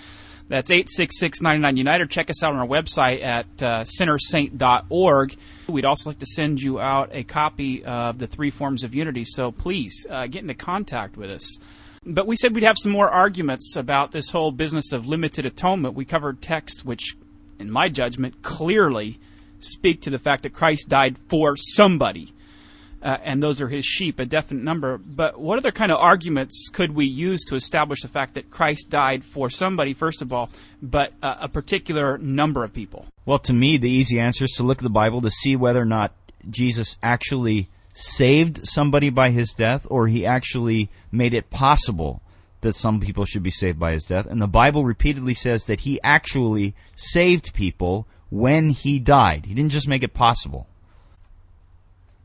That's 0.49 0.71
866-99 0.71 1.77
United. 1.77 2.11
Check 2.11 2.31
us 2.31 2.43
out 2.43 2.55
on 2.55 2.59
our 2.59 2.67
website 2.67 3.23
at 3.23 3.63
uh, 3.63 3.85
sinnersaint.org. 3.85 5.37
We'd 5.69 5.85
also 5.85 6.09
like 6.09 6.21
to 6.21 6.27
send 6.27 6.59
you 6.63 6.81
out 6.81 7.11
a 7.13 7.23
copy 7.23 7.85
of 7.85 8.17
the 8.19 8.27
three 8.27 8.51
forms 8.51 8.83
of 8.83 8.95
unity, 8.95 9.27
so 9.27 9.53
please 9.53 10.07
uh, 10.09 10.27
get 10.27 10.41
into 10.41 10.55
contact 10.55 11.19
with 11.19 11.31
us. 11.31 11.59
But 12.11 12.27
we 12.27 12.37
said 12.37 12.55
we'd 12.55 12.65
have 12.65 12.79
some 12.79 12.93
more 12.93 13.11
arguments 13.11 13.77
about 13.77 14.13
this 14.13 14.31
whole 14.31 14.51
business 14.51 14.93
of 14.95 15.07
limited 15.07 15.45
atonement. 15.45 15.95
We 15.95 16.07
covered 16.07 16.41
texts 16.41 16.83
which, 16.83 17.15
in 17.59 17.71
my 17.71 17.91
judgment, 17.91 18.41
clearly 18.43 19.21
speak 19.59 20.01
to 20.03 20.11
the 20.11 20.19
fact 20.19 20.45
that 20.45 20.55
Christ 20.55 20.89
died 20.89 21.17
for 21.29 21.55
somebody. 21.55 22.33
Uh, 23.03 23.19
and 23.23 23.43
those 23.43 23.61
are 23.61 23.69
his 23.69 23.85
sheep, 23.85 24.19
a 24.19 24.25
definite 24.25 24.65
number. 24.65 24.97
But 24.97 25.39
what 25.39 25.59
other 25.59 25.71
kind 25.71 25.93
of 25.93 25.99
arguments 25.99 26.71
could 26.73 26.95
we 26.95 27.05
use 27.05 27.45
to 27.45 27.57
establish 27.57 28.01
the 28.01 28.09
fact 28.09 28.35
that 28.35 28.51
Christ 28.51 28.89
died 28.89 29.23
for 29.23 29.51
somebody, 29.51 29.93
first 29.93 30.23
of 30.23 30.33
all, 30.33 30.49
but 30.81 31.13
uh, 31.23 31.37
a 31.43 31.49
particular 31.49 32.17
number 32.17 32.65
of 32.65 32.73
people? 32.73 33.05
Well, 33.27 33.39
to 33.41 33.53
me, 33.53 33.77
the 33.77 33.91
easy 33.91 34.19
answer 34.19 34.45
is 34.45 34.53
to 34.53 34.63
look 34.63 34.79
at 34.79 34.83
the 34.83 34.91
Bible 34.91 35.21
to 35.21 35.31
see 35.31 35.57
whether 35.57 35.83
or 35.83 35.85
not 35.85 36.15
Jesus 36.49 36.97
actually 37.03 37.69
saved 37.99 38.67
somebody 38.69 39.11
by 39.11 39.31
his 39.31 39.53
death 39.53 39.85
or 39.91 40.07
he 40.07 40.25
actually 40.25 40.89
made 41.11 41.35
it 41.35 41.51
possible 41.51 42.23
that 42.61 42.77
some 42.77 43.01
people 43.01 43.25
should 43.25 43.43
be 43.43 43.51
saved 43.51 43.79
by 43.79 43.93
his 43.93 44.05
death. 44.05 44.27
And 44.27 44.41
the 44.41 44.47
Bible 44.47 44.85
repeatedly 44.85 45.35
says 45.35 45.65
that 45.65 45.81
he 45.81 46.01
actually 46.03 46.75
saved 46.95 47.53
people 47.55 48.07
when 48.31 48.71
he 48.71 49.01
died. 49.01 49.47
He 49.47 49.55
didn't 49.55 49.73
just 49.73 49.89
make 49.89 50.03
it 50.05 50.15
possible. 50.15 50.69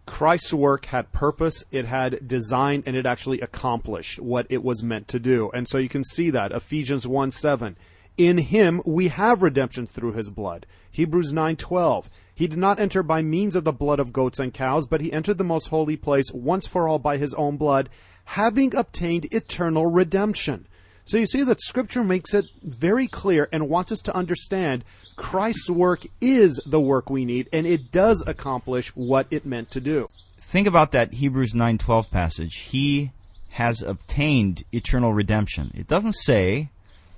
Christ's 0.06 0.54
work 0.54 0.86
had 0.86 1.12
purpose, 1.12 1.64
it 1.72 1.86
had 1.86 2.28
design, 2.28 2.84
and 2.86 2.96
it 2.96 3.06
actually 3.06 3.40
accomplished 3.42 4.20
what 4.20 4.46
it 4.50 4.64
was 4.64 4.84
meant 4.84 5.08
to 5.08 5.20
do. 5.20 5.50
And 5.54 5.68
so 5.68 5.78
you 5.78 5.90
can 5.90 6.04
see 6.04 6.30
that. 6.32 6.52
Ephesians 6.52 7.08
1 7.08 7.32
7. 7.32 7.76
In 8.18 8.38
him 8.38 8.82
we 8.86 9.08
have 9.08 9.42
redemption 9.42 9.88
through 9.88 10.14
his 10.14 10.30
blood. 10.30 10.66
Hebrews 10.92 11.34
9 11.34 11.56
12. 11.56 12.10
He 12.36 12.48
did 12.48 12.60
not 12.60 12.80
enter 12.80 13.04
by 13.04 13.22
means 13.22 13.56
of 13.56 13.64
the 13.64 13.72
blood 13.72 14.00
of 14.00 14.14
goats 14.14 14.40
and 14.40 14.54
cows, 14.54 14.88
but 14.88 15.02
he 15.02 15.14
entered 15.14 15.38
the 15.38 15.44
most 15.44 15.68
holy 15.68 15.96
place 15.96 16.32
once 16.34 16.66
for 16.66 16.88
all 16.88 17.00
by 17.00 17.18
his 17.18 17.34
own 17.36 17.58
blood, 17.58 17.90
having 18.26 18.76
obtained 18.76 19.32
eternal 19.32 19.86
redemption. 19.86 20.68
So 21.06 21.18
you 21.18 21.28
see 21.28 21.44
that 21.44 21.62
Scripture 21.62 22.04
makes 22.04 22.34
it 22.34 22.46
very 22.62 23.08
clear 23.08 23.50
and 23.52 23.70
wants 23.70 23.92
us 23.92 24.00
to 24.02 24.16
understand 24.16 24.86
Christ's 25.16 25.70
work 25.70 26.06
is 26.22 26.62
the 26.66 26.80
work 26.80 27.10
we 27.10 27.26
need, 27.26 27.50
and 27.52 27.68
it 27.68 27.92
does 27.92 28.24
accomplish 28.26 28.90
what 28.96 29.28
it 29.30 29.46
meant 29.46 29.70
to 29.72 29.82
do. 29.82 30.08
Think 30.40 30.66
about 30.66 30.92
that 30.92 31.14
Hebrews 31.16 31.54
9:12 31.54 32.10
passage. 32.10 32.56
He 32.58 33.12
has 33.54 33.82
obtained 33.82 34.64
eternal 34.72 35.14
redemption. 35.14 35.72
It 35.76 35.88
doesn't 35.88 36.16
say 36.16 36.70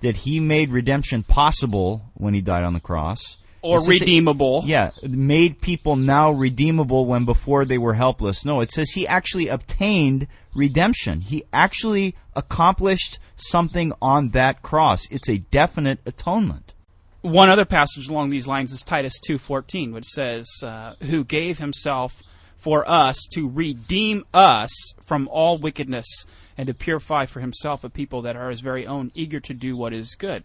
that 0.06 0.18
he 0.18 0.40
made 0.40 0.70
redemption 0.70 1.24
possible 1.24 2.12
when 2.14 2.36
he 2.36 2.42
died 2.42 2.64
on 2.64 2.74
the 2.74 2.80
cross 2.80 3.38
or 3.64 3.84
redeemable. 3.86 4.62
yeah, 4.64 4.92
made 5.02 5.60
people 5.60 5.96
now 5.96 6.32
redeemable 6.32 7.08
when 7.08 7.26
before 7.26 7.66
they 7.66 7.80
were 7.80 7.96
helpless. 7.96 8.46
No, 8.46 8.62
it 8.62 8.72
says 8.72 8.92
he 8.92 9.08
actually 9.08 9.48
obtained 9.48 10.28
redemption. 10.56 11.22
He 11.22 11.44
actually 11.52 12.16
accomplished 12.36 13.18
something 13.36 13.94
on 14.00 14.30
that 14.30 14.62
cross. 14.62 15.10
It's 15.10 15.28
a 15.28 15.40
definite 15.40 16.00
atonement. 16.06 16.76
One 17.22 17.50
other 17.50 17.66
passage 17.66 18.08
along 18.08 18.30
these 18.30 18.46
lines 18.46 18.72
is 18.72 18.82
Titus 18.82 19.14
2:14, 19.28 19.92
which 19.92 20.06
says, 20.06 20.46
uh, 20.62 20.94
"Who 21.02 21.24
gave 21.24 21.58
himself 21.58 22.22
for 22.66 22.90
us 22.90 23.28
to 23.32 23.48
redeem 23.48 24.26
us 24.34 24.72
from 25.06 25.28
all 25.32 25.60
wickedness 25.60 26.26
and 26.58 26.66
to 26.66 26.74
purify 26.74 27.28
for 27.28 27.40
himself 27.40 27.84
a 27.84 27.90
people 27.90 28.24
that 28.24 28.36
are 28.36 28.50
his 28.50 28.62
very 28.62 28.88
own, 28.88 29.12
eager 29.14 29.40
to 29.40 29.54
do 29.54 29.78
what 29.78 29.94
is 29.94 30.16
good." 30.16 30.44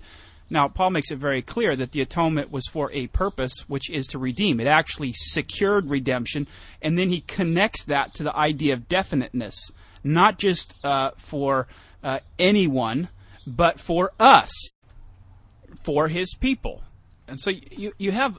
Now, 0.51 0.69
Paul 0.69 0.91
makes 0.91 1.11
it 1.11 1.17
very 1.17 1.41
clear 1.41 1.75
that 1.77 1.93
the 1.93 2.03
atonement 2.03 2.51
was 2.51 2.67
for 2.67 2.93
a 2.93 3.07
purpose, 3.07 3.65
which 3.69 3.89
is 3.89 4.07
to 4.09 4.19
redeem. 4.19 4.61
It 4.61 4.67
actually 4.67 5.13
secured 5.15 5.89
redemption, 5.89 6.47
and 6.83 6.99
then 6.99 7.09
he 7.09 7.23
connects 7.23 7.85
that 7.85 8.13
to 8.15 8.23
the 8.25 8.37
idea 8.37 8.75
of 8.75 8.89
definiteness, 8.89 9.73
not 10.05 10.39
just 10.39 10.75
uh, 10.85 11.13
for 11.17 11.69
uh, 12.03 12.19
anyone, 12.39 13.09
but 13.47 13.81
for 13.81 14.13
us, 14.21 14.51
for 15.85 16.09
his 16.09 16.35
people. 16.35 16.83
And 17.27 17.41
so 17.41 17.51
you, 17.51 17.93
you 17.97 18.11
have 18.11 18.37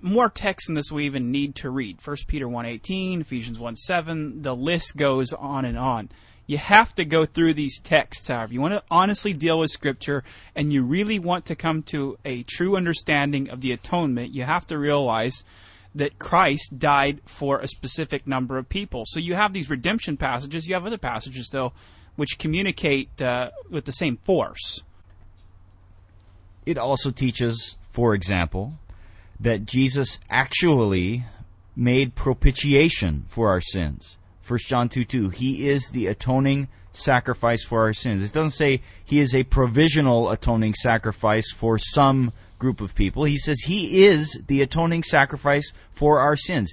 more 0.00 0.28
texts 0.28 0.68
in 0.68 0.74
this 0.74 0.92
we 0.92 1.06
even 1.06 1.30
need 1.30 1.54
to 1.56 1.70
read. 1.70 1.98
1 2.04 2.16
Peter 2.26 2.46
1.18, 2.46 3.20
Ephesians 3.20 3.58
1.7, 3.58 4.42
the 4.42 4.54
list 4.54 4.96
goes 4.96 5.32
on 5.32 5.64
and 5.64 5.78
on. 5.78 6.10
You 6.46 6.58
have 6.58 6.94
to 6.94 7.04
go 7.04 7.26
through 7.26 7.54
these 7.54 7.80
texts, 7.80 8.28
however. 8.28 8.52
You 8.52 8.60
want 8.60 8.74
to 8.74 8.82
honestly 8.90 9.32
deal 9.32 9.58
with 9.58 9.70
Scripture 9.70 10.22
and 10.54 10.72
you 10.72 10.82
really 10.82 11.18
want 11.18 11.44
to 11.46 11.56
come 11.56 11.82
to 11.84 12.18
a 12.24 12.44
true 12.44 12.76
understanding 12.76 13.50
of 13.50 13.60
the 13.60 13.72
atonement, 13.72 14.32
you 14.32 14.44
have 14.44 14.66
to 14.68 14.78
realize 14.78 15.44
that 15.94 16.18
Christ 16.18 16.78
died 16.78 17.20
for 17.24 17.58
a 17.58 17.66
specific 17.66 18.26
number 18.26 18.58
of 18.58 18.68
people. 18.68 19.04
So 19.06 19.18
you 19.18 19.34
have 19.34 19.52
these 19.52 19.70
redemption 19.70 20.16
passages. 20.16 20.68
You 20.68 20.74
have 20.74 20.86
other 20.86 20.98
passages, 20.98 21.48
though, 21.48 21.72
which 22.16 22.38
communicate 22.38 23.20
uh, 23.20 23.50
with 23.70 23.86
the 23.86 23.92
same 23.92 24.18
force. 24.18 24.82
It 26.66 26.76
also 26.76 27.10
teaches, 27.10 27.78
for 27.92 28.14
example, 28.14 28.74
that 29.40 29.66
Jesus 29.66 30.20
actually 30.30 31.24
made 31.74 32.14
propitiation 32.14 33.24
for 33.28 33.48
our 33.48 33.60
sins. 33.60 34.16
1 34.46 34.58
John 34.66 34.88
2 34.88 35.04
2. 35.04 35.30
He 35.30 35.68
is 35.68 35.90
the 35.90 36.06
atoning 36.06 36.68
sacrifice 36.92 37.64
for 37.64 37.82
our 37.82 37.92
sins. 37.92 38.22
It 38.22 38.32
doesn't 38.32 38.50
say 38.52 38.80
he 39.04 39.20
is 39.20 39.34
a 39.34 39.42
provisional 39.42 40.30
atoning 40.30 40.74
sacrifice 40.74 41.50
for 41.52 41.78
some 41.78 42.32
group 42.58 42.80
of 42.80 42.94
people. 42.94 43.24
He 43.24 43.36
says 43.36 43.60
he 43.60 44.04
is 44.04 44.40
the 44.46 44.62
atoning 44.62 45.02
sacrifice 45.02 45.72
for 45.92 46.20
our 46.20 46.36
sins. 46.36 46.72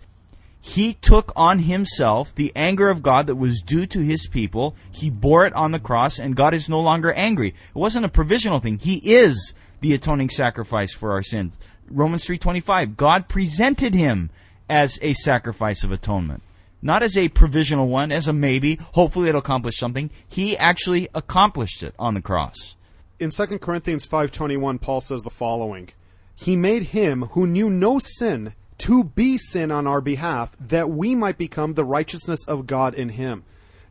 He 0.61 0.93
took 0.93 1.33
on 1.35 1.59
himself 1.59 2.33
the 2.33 2.53
anger 2.55 2.89
of 2.89 3.03
God 3.03 3.27
that 3.27 3.35
was 3.35 3.61
due 3.61 3.85
to 3.87 3.99
his 3.99 4.27
people. 4.27 4.75
He 4.91 5.09
bore 5.09 5.45
it 5.45 5.53
on 5.53 5.71
the 5.71 5.79
cross, 5.79 6.19
and 6.19 6.37
God 6.37 6.53
is 6.53 6.69
no 6.69 6.79
longer 6.79 7.11
angry. 7.11 7.49
It 7.49 7.55
wasn't 7.73 8.05
a 8.05 8.09
provisional 8.09 8.59
thing. 8.59 8.77
He 8.77 8.95
is 9.13 9.53
the 9.81 9.93
atoning 9.93 10.29
sacrifice 10.29 10.93
for 10.93 11.11
our 11.11 11.21
sins. 11.21 11.53
Romans 11.89 12.25
3:25. 12.25 12.97
God 12.97 13.27
presented 13.27 13.93
him 13.93 14.29
as 14.69 14.99
a 15.01 15.13
sacrifice 15.13 15.83
of 15.83 15.91
atonement 15.91 16.43
not 16.83 17.01
as 17.01 17.17
a 17.17 17.29
provisional 17.29 17.87
one, 17.87 18.11
as 18.11 18.27
a 18.27 18.33
maybe. 18.33 18.75
Hopefully, 18.93 19.29
it'll 19.29 19.39
accomplish 19.39 19.77
something. 19.77 20.11
He 20.27 20.57
actually 20.57 21.07
accomplished 21.15 21.81
it 21.81 21.95
on 21.97 22.13
the 22.13 22.21
cross. 22.21 22.75
In 23.19 23.31
2 23.31 23.61
Corinthians 23.61 24.05
5:21, 24.05 24.79
Paul 24.79 24.99
says 24.99 25.21
the 25.21 25.29
following: 25.29 25.89
He 26.35 26.55
made 26.55 26.87
him 26.87 27.23
who 27.31 27.47
knew 27.47 27.69
no 27.69 27.99
sin 27.99 28.53
to 28.79 29.05
be 29.05 29.37
sin 29.37 29.71
on 29.71 29.87
our 29.87 30.01
behalf, 30.01 30.57
that 30.59 30.89
we 30.89 31.15
might 31.15 31.37
become 31.37 31.73
the 31.73 31.85
righteousness 31.85 32.45
of 32.47 32.67
God 32.67 32.93
in 32.93 33.09
him. 33.09 33.43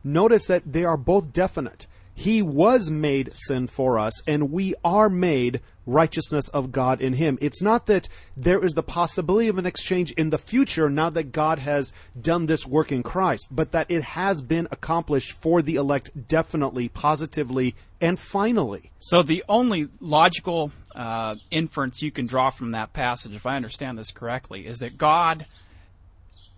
Notice 0.03 0.45
that 0.45 0.71
they 0.71 0.85
are 0.85 0.97
both 0.97 1.33
definite. 1.33 1.87
He 2.13 2.43
was 2.43 2.91
made 2.91 3.31
sin 3.33 3.65
for 3.65 3.97
us, 3.97 4.21
and 4.27 4.51
we 4.51 4.75
are 4.83 5.09
made 5.09 5.61
righteousness 5.85 6.47
of 6.49 6.71
God 6.71 7.01
in 7.01 7.13
Him. 7.13 7.37
It's 7.41 7.61
not 7.61 7.85
that 7.87 8.07
there 8.35 8.63
is 8.63 8.73
the 8.73 8.83
possibility 8.83 9.47
of 9.47 9.57
an 9.57 9.65
exchange 9.65 10.11
in 10.13 10.29
the 10.29 10.37
future 10.37 10.89
now 10.89 11.09
that 11.09 11.31
God 11.31 11.59
has 11.59 11.93
done 12.19 12.45
this 12.45 12.65
work 12.65 12.91
in 12.91 13.03
Christ, 13.03 13.49
but 13.51 13.71
that 13.71 13.89
it 13.89 14.03
has 14.03 14.41
been 14.41 14.67
accomplished 14.71 15.31
for 15.33 15.61
the 15.61 15.75
elect 15.75 16.27
definitely, 16.27 16.89
positively, 16.89 17.75
and 17.99 18.19
finally. 18.19 18.91
So 18.99 19.23
the 19.23 19.43
only 19.47 19.87
logical 19.99 20.71
uh, 20.95 21.35
inference 21.51 22.01
you 22.01 22.11
can 22.11 22.27
draw 22.27 22.49
from 22.49 22.71
that 22.71 22.93
passage, 22.93 23.33
if 23.33 23.45
I 23.45 23.55
understand 23.55 23.97
this 23.97 24.11
correctly, 24.11 24.67
is 24.67 24.79
that 24.79 24.97
God 24.97 25.45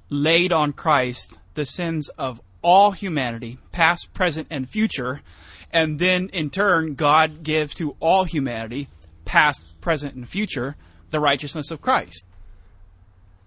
laid 0.10 0.52
on 0.52 0.74
Christ 0.74 1.38
the 1.56 1.66
sins 1.66 2.10
of 2.10 2.42
all 2.62 2.92
humanity, 2.92 3.60
past, 3.72 4.14
present, 4.14 4.48
and 4.50 4.68
future. 4.68 5.22
And 5.72 6.00
then 6.00 6.30
in 6.30 6.50
turn, 6.50 6.96
God 6.96 7.44
gives 7.44 7.74
to 7.76 7.96
all 8.00 8.24
humanity, 8.24 8.88
past, 9.26 9.68
present, 9.82 10.16
and 10.16 10.28
future, 10.28 10.76
the 11.10 11.20
righteousness 11.20 11.72
of 11.72 11.82
Christ. 11.82 12.24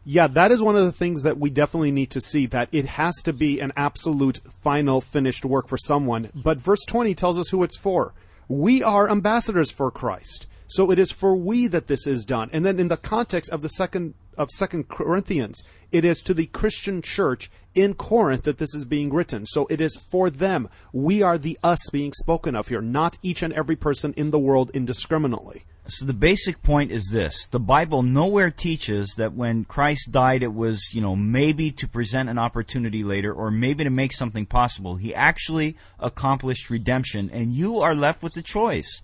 Yeah, 0.05 0.27
that 0.29 0.51
is 0.51 0.63
one 0.63 0.77
of 0.77 0.85
the 0.85 0.93
things 0.93 1.23
that 1.23 1.39
we 1.39 1.51
definitely 1.51 1.93
need 1.93 2.11
to 2.13 2.21
see 2.21 2.47
that 2.47 2.69
it 2.73 2.87
has 2.87 3.15
to 3.25 3.33
be 3.33 3.61
an 3.61 3.73
absolute 3.77 4.41
final 4.63 5.01
finished 5.01 5.45
work 5.45 5.69
for 5.69 5.77
someone. 5.77 6.31
But 6.35 6.61
verse 6.61 6.85
20 6.87 7.15
tells 7.15 7.39
us 7.39 7.51
who 7.51 7.63
it's 7.63 7.77
for. 7.77 8.15
We 8.49 8.83
are 8.83 9.11
ambassadors 9.11 9.71
for 9.71 9.91
Christ. 9.91 10.47
So 10.67 10.91
it 10.91 10.99
is 10.99 11.11
for 11.11 11.35
we 11.37 11.67
that 11.67 11.89
this 11.89 12.07
is 12.07 12.25
done. 12.25 12.49
And 12.53 12.65
then 12.65 12.79
in 12.81 12.89
the 12.89 12.97
context 12.97 13.51
of 13.51 13.63
the 13.63 13.69
second 13.69 14.15
of 14.39 14.49
Second 14.51 14.89
Corinthians, 14.89 15.63
it 15.91 16.05
is 16.05 16.23
to 16.23 16.33
the 16.33 16.47
Christian 16.47 17.03
church 17.03 17.51
in 17.75 17.95
Corinth 17.95 18.45
that 18.45 18.59
this 18.59 18.75
is 18.75 18.85
being 18.85 19.13
written. 19.13 19.45
So 19.45 19.67
it 19.69 19.81
is 19.81 19.97
for 19.97 20.31
them. 20.31 20.69
We 20.93 21.23
are 21.23 21.37
the 21.37 21.59
us 21.63 21.81
being 21.91 22.13
spoken 22.13 22.55
of 22.55 22.69
here, 22.69 22.81
not 22.81 23.19
each 23.23 23.43
and 23.43 23.53
every 23.53 23.77
person 23.77 24.15
in 24.17 24.31
the 24.31 24.39
world 24.39 24.71
indiscriminately. 24.73 25.65
So 25.91 26.05
the 26.05 26.13
basic 26.13 26.63
point 26.63 26.93
is 26.93 27.09
this. 27.11 27.47
The 27.47 27.59
Bible 27.59 28.03
nowhere 28.03 28.51
teaches 28.51 29.15
that 29.17 29.33
when 29.33 29.65
Christ 29.65 30.13
died 30.13 30.43
it 30.43 30.53
was, 30.53 30.93
you 30.93 31.01
know, 31.01 31.17
maybe 31.17 31.71
to 31.73 31.89
present 31.89 32.29
an 32.29 32.39
opportunity 32.39 33.03
later 33.03 33.33
or 33.33 33.51
maybe 33.51 33.85
to 33.85 33.91
make 33.91 34.13
something 34.13 34.45
possible. 34.45 34.97
He 34.97 35.15
actually 35.15 35.79
accomplished 35.99 36.69
redemption 36.69 37.31
and 37.33 37.55
you 37.55 37.79
are 37.79 37.95
left 37.95 38.23
with 38.23 38.35
the 38.35 38.43
choice. 38.43 39.01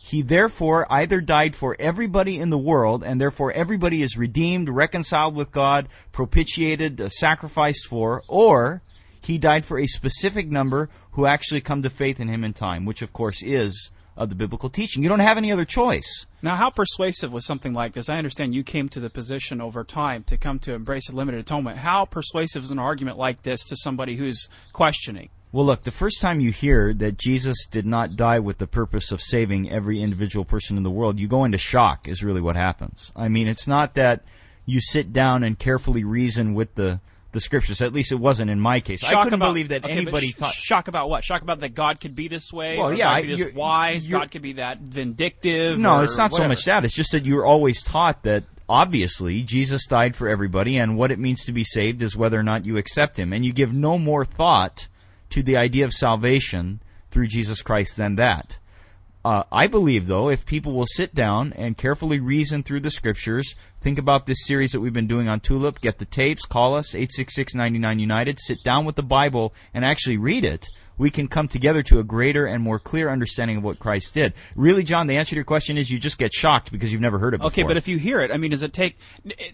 He 0.00 0.22
therefore 0.22 0.86
either 0.88 1.20
died 1.20 1.56
for 1.56 1.76
everybody 1.80 2.38
in 2.38 2.50
the 2.50 2.56
world, 2.56 3.02
and 3.04 3.20
therefore 3.20 3.52
everybody 3.52 4.00
is 4.00 4.16
redeemed, 4.16 4.70
reconciled 4.70 5.34
with 5.34 5.50
God, 5.50 5.88
propitiated, 6.12 7.00
uh, 7.00 7.08
sacrificed 7.08 7.86
for, 7.86 8.22
or 8.28 8.80
he 9.20 9.38
died 9.38 9.66
for 9.66 9.76
a 9.78 9.88
specific 9.88 10.48
number 10.48 10.88
who 11.10 11.26
actually 11.26 11.60
come 11.60 11.82
to 11.82 11.90
faith 11.90 12.20
in 12.20 12.28
him 12.28 12.44
in 12.44 12.54
time, 12.54 12.86
which 12.86 13.02
of 13.02 13.12
course 13.12 13.42
is 13.42 13.90
of 14.18 14.28
the 14.28 14.34
biblical 14.34 14.68
teaching. 14.68 15.02
You 15.02 15.08
don't 15.08 15.20
have 15.20 15.38
any 15.38 15.50
other 15.50 15.64
choice. 15.64 16.26
Now, 16.42 16.56
how 16.56 16.70
persuasive 16.70 17.32
was 17.32 17.46
something 17.46 17.72
like 17.72 17.92
this? 17.92 18.10
I 18.10 18.18
understand 18.18 18.54
you 18.54 18.64
came 18.64 18.88
to 18.90 19.00
the 19.00 19.08
position 19.08 19.60
over 19.60 19.84
time 19.84 20.24
to 20.24 20.36
come 20.36 20.58
to 20.60 20.74
embrace 20.74 21.08
a 21.08 21.14
limited 21.14 21.40
atonement. 21.40 21.78
How 21.78 22.04
persuasive 22.04 22.64
is 22.64 22.70
an 22.70 22.78
argument 22.78 23.16
like 23.16 23.42
this 23.42 23.64
to 23.66 23.76
somebody 23.76 24.16
who's 24.16 24.48
questioning? 24.72 25.30
Well, 25.50 25.64
look, 25.64 25.84
the 25.84 25.90
first 25.90 26.20
time 26.20 26.40
you 26.40 26.52
hear 26.52 26.92
that 26.94 27.16
Jesus 27.16 27.66
did 27.70 27.86
not 27.86 28.16
die 28.16 28.38
with 28.38 28.58
the 28.58 28.66
purpose 28.66 29.12
of 29.12 29.22
saving 29.22 29.70
every 29.70 30.02
individual 30.02 30.44
person 30.44 30.76
in 30.76 30.82
the 30.82 30.90
world, 30.90 31.18
you 31.18 31.26
go 31.26 31.44
into 31.44 31.56
shock, 31.56 32.06
is 32.06 32.22
really 32.22 32.42
what 32.42 32.56
happens. 32.56 33.12
I 33.16 33.28
mean, 33.28 33.48
it's 33.48 33.66
not 33.66 33.94
that 33.94 34.24
you 34.66 34.80
sit 34.80 35.12
down 35.12 35.42
and 35.42 35.58
carefully 35.58 36.04
reason 36.04 36.52
with 36.52 36.74
the 36.74 37.00
the 37.32 37.40
scriptures. 37.40 37.82
At 37.82 37.92
least 37.92 38.12
it 38.12 38.16
wasn't 38.16 38.50
in 38.50 38.60
my 38.60 38.80
case. 38.80 39.04
I 39.04 39.22
couldn't 39.22 39.34
about, 39.34 39.50
believe 39.50 39.68
that 39.68 39.84
okay, 39.84 39.92
anybody 39.92 40.28
sh- 40.32 40.36
thought. 40.36 40.54
Shock 40.54 40.88
about 40.88 41.08
what? 41.08 41.24
Shock 41.24 41.42
about 41.42 41.60
that 41.60 41.74
God 41.74 42.00
could 42.00 42.14
be 42.14 42.28
this 42.28 42.52
way. 42.52 42.78
Well, 42.78 42.88
or 42.88 42.94
yeah, 42.94 43.10
God 43.10 43.20
could 43.20 43.36
be 43.36 43.44
this 43.44 43.54
wise. 43.54 44.08
you're- 44.08 44.20
God 44.20 44.30
could 44.30 44.42
be 44.42 44.52
that 44.54 44.80
vindictive. 44.80 45.78
No, 45.78 46.00
it's 46.02 46.16
not 46.16 46.32
so 46.32 46.46
much 46.48 46.64
that. 46.64 46.84
It's 46.84 46.94
just 46.94 47.12
that 47.12 47.26
you're 47.26 47.44
always 47.44 47.82
taught 47.82 48.22
that 48.22 48.44
obviously 48.68 49.42
Jesus 49.42 49.86
died 49.86 50.16
for 50.16 50.28
everybody, 50.28 50.78
and 50.78 50.96
what 50.96 51.10
it 51.10 51.18
means 51.18 51.44
to 51.44 51.52
be 51.52 51.64
saved 51.64 52.02
is 52.02 52.16
whether 52.16 52.38
or 52.38 52.42
not 52.42 52.66
you 52.66 52.76
accept 52.76 53.18
Him. 53.18 53.32
And 53.32 53.44
you 53.44 53.52
give 53.52 53.72
no 53.72 53.98
more 53.98 54.24
thought 54.24 54.88
to 55.30 55.42
the 55.42 55.56
idea 55.56 55.84
of 55.84 55.92
salvation 55.92 56.80
through 57.10 57.28
Jesus 57.28 57.62
Christ 57.62 57.96
than 57.96 58.16
that. 58.16 58.58
Uh, 59.24 59.42
I 59.50 59.66
believe, 59.66 60.06
though, 60.06 60.28
if 60.28 60.46
people 60.46 60.72
will 60.72 60.86
sit 60.86 61.14
down 61.14 61.52
and 61.54 61.76
carefully 61.76 62.20
reason 62.20 62.62
through 62.62 62.80
the 62.80 62.90
scriptures, 62.90 63.54
think 63.80 63.98
about 63.98 64.26
this 64.26 64.46
series 64.46 64.72
that 64.72 64.80
we've 64.80 64.92
been 64.92 65.08
doing 65.08 65.28
on 65.28 65.40
Tulip, 65.40 65.80
get 65.80 65.98
the 65.98 66.04
tapes, 66.04 66.44
call 66.46 66.74
us, 66.74 66.94
866-99 66.94 68.00
United, 68.00 68.38
sit 68.40 68.62
down 68.62 68.84
with 68.84 68.96
the 68.96 69.02
Bible 69.02 69.52
and 69.74 69.84
actually 69.84 70.16
read 70.16 70.44
it, 70.44 70.68
we 70.98 71.10
can 71.10 71.28
come 71.28 71.48
together 71.48 71.82
to 71.84 72.00
a 72.00 72.04
greater 72.04 72.44
and 72.44 72.62
more 72.62 72.78
clear 72.78 73.08
understanding 73.08 73.56
of 73.56 73.62
what 73.62 73.78
Christ 73.78 74.14
did. 74.14 74.34
Really, 74.56 74.82
John, 74.82 75.06
the 75.06 75.16
answer 75.16 75.30
to 75.30 75.36
your 75.36 75.44
question 75.44 75.78
is 75.78 75.90
you 75.90 75.98
just 75.98 76.18
get 76.18 76.34
shocked 76.34 76.70
because 76.70 76.92
you've 76.92 77.00
never 77.00 77.18
heard 77.18 77.34
it 77.34 77.38
before. 77.38 77.48
Okay, 77.48 77.62
but 77.62 77.76
if 77.76 77.88
you 77.88 77.96
hear 77.96 78.20
it, 78.20 78.30
I 78.30 78.36
mean, 78.36 78.50
does 78.50 78.62
it 78.62 78.72
take? 78.72 78.98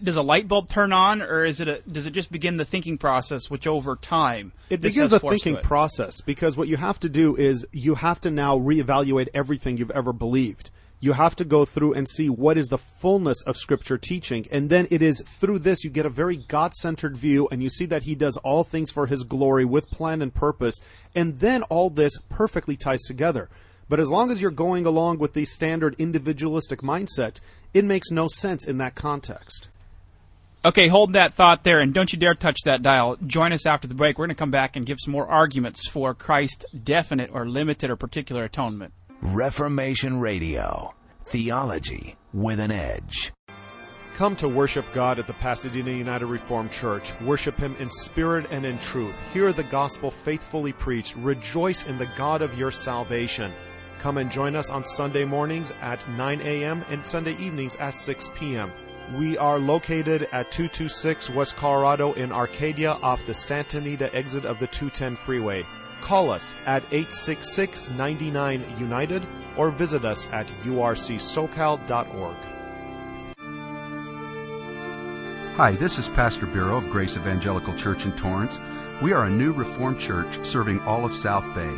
Does 0.03 0.15
a 0.15 0.21
light 0.21 0.47
bulb 0.47 0.69
turn 0.69 0.91
on, 0.91 1.21
or 1.21 1.45
is 1.45 1.59
it? 1.59 1.67
A, 1.67 1.81
does 1.89 2.05
it 2.05 2.11
just 2.11 2.31
begin 2.31 2.57
the 2.57 2.65
thinking 2.65 2.97
process, 2.97 3.49
which 3.49 3.67
over 3.67 3.95
time 3.95 4.51
It 4.69 4.81
begins 4.81 5.11
has 5.11 5.13
a 5.13 5.19
thinking 5.19 5.57
process 5.57 6.21
because 6.21 6.57
what 6.57 6.67
you 6.67 6.77
have 6.77 6.99
to 7.01 7.09
do 7.09 7.35
is 7.35 7.65
you 7.71 7.95
have 7.95 8.19
to 8.21 8.31
now 8.31 8.57
reevaluate 8.57 9.27
everything 9.33 9.77
you've 9.77 9.91
ever 9.91 10.11
believed. 10.11 10.71
You 10.99 11.13
have 11.13 11.35
to 11.35 11.45
go 11.45 11.65
through 11.65 11.93
and 11.93 12.07
see 12.07 12.29
what 12.29 12.57
is 12.57 12.67
the 12.67 12.77
fullness 12.77 13.43
of 13.43 13.57
Scripture 13.57 13.97
teaching. 13.97 14.45
And 14.51 14.69
then 14.69 14.87
it 14.89 15.01
is 15.01 15.21
through 15.21 15.59
this 15.59 15.83
you 15.83 15.89
get 15.89 16.05
a 16.05 16.09
very 16.09 16.37
God 16.47 16.73
centered 16.73 17.17
view 17.17 17.47
and 17.51 17.61
you 17.61 17.69
see 17.69 17.85
that 17.87 18.03
He 18.03 18.15
does 18.15 18.37
all 18.37 18.63
things 18.63 18.91
for 18.91 19.07
His 19.07 19.23
glory 19.23 19.65
with 19.65 19.91
plan 19.91 20.21
and 20.21 20.33
purpose. 20.33 20.79
And 21.13 21.39
then 21.39 21.63
all 21.63 21.89
this 21.89 22.17
perfectly 22.29 22.75
ties 22.75 23.03
together. 23.03 23.49
But 23.87 23.99
as 23.99 24.09
long 24.09 24.31
as 24.31 24.41
you're 24.41 24.51
going 24.51 24.85
along 24.85 25.19
with 25.19 25.33
the 25.33 25.45
standard 25.45 25.95
individualistic 25.99 26.81
mindset, 26.81 27.39
it 27.73 27.85
makes 27.85 28.09
no 28.09 28.27
sense 28.27 28.65
in 28.65 28.77
that 28.79 28.95
context. 28.95 29.69
Okay, 30.63 30.87
hold 30.87 31.13
that 31.13 31.35
thought 31.35 31.63
there, 31.63 31.79
and 31.79 31.93
don't 31.93 32.11
you 32.11 32.17
dare 32.17 32.33
touch 32.33 32.57
that 32.65 32.81
dial. 32.81 33.17
Join 33.27 33.53
us 33.53 33.67
after 33.67 33.87
the 33.87 33.93
break. 33.93 34.17
We're 34.17 34.25
going 34.25 34.35
to 34.35 34.39
come 34.39 34.49
back 34.49 34.75
and 34.75 34.83
give 34.83 34.97
some 34.99 35.11
more 35.11 35.27
arguments 35.27 35.87
for 35.87 36.15
Christ's 36.15 36.65
definite 36.71 37.29
or 37.31 37.47
limited 37.47 37.91
or 37.91 37.95
particular 37.95 38.45
atonement. 38.45 38.91
Reformation 39.33 40.19
Radio. 40.19 40.93
Theology 41.23 42.15
with 42.31 42.59
an 42.59 42.71
edge. 42.71 43.33
Come 44.13 44.35
to 44.35 44.47
worship 44.47 44.85
God 44.93 45.17
at 45.17 45.25
the 45.25 45.33
Pasadena 45.33 45.89
United 45.89 46.27
Reformed 46.27 46.71
Church. 46.71 47.11
Worship 47.21 47.57
Him 47.57 47.75
in 47.79 47.89
spirit 47.89 48.45
and 48.51 48.67
in 48.67 48.77
truth. 48.77 49.15
Hear 49.33 49.51
the 49.51 49.63
gospel 49.63 50.11
faithfully 50.11 50.73
preached. 50.73 51.15
Rejoice 51.15 51.85
in 51.85 51.97
the 51.97 52.07
God 52.15 52.43
of 52.43 52.55
your 52.55 52.69
salvation. 52.69 53.51
Come 53.97 54.19
and 54.19 54.31
join 54.31 54.55
us 54.55 54.69
on 54.69 54.83
Sunday 54.83 55.25
mornings 55.25 55.73
at 55.81 56.07
9 56.09 56.41
a.m. 56.41 56.85
and 56.91 57.05
Sunday 57.05 57.35
evenings 57.37 57.75
at 57.77 57.95
6 57.95 58.29
p.m. 58.35 58.71
We 59.17 59.39
are 59.39 59.57
located 59.57 60.29
at 60.33 60.51
226 60.51 61.31
West 61.31 61.55
Colorado 61.55 62.13
in 62.13 62.31
Arcadia 62.31 62.91
off 63.01 63.25
the 63.25 63.33
Santa 63.33 63.79
Anita 63.79 64.13
exit 64.15 64.45
of 64.45 64.59
the 64.59 64.67
210 64.67 65.15
freeway. 65.15 65.65
Call 66.05 66.29
us 66.29 66.53
at 66.67 66.83
866 66.91 67.89
99 67.89 68.63
United 68.77 69.25
or 69.57 69.71
visit 69.71 70.05
us 70.05 70.27
at 70.31 70.45
urcsocal.org. 70.63 72.35
Hi, 75.55 75.71
this 75.71 75.97
is 75.97 76.07
Pastor 76.09 76.45
Bureau 76.45 76.77
of 76.77 76.91
Grace 76.91 77.17
Evangelical 77.17 77.75
Church 77.75 78.05
in 78.05 78.11
Torrance. 78.11 78.59
We 79.01 79.13
are 79.13 79.25
a 79.25 79.31
new 79.31 79.51
Reformed 79.51 79.99
church 79.99 80.45
serving 80.45 80.79
all 80.81 81.05
of 81.05 81.15
South 81.15 81.55
Bay. 81.55 81.75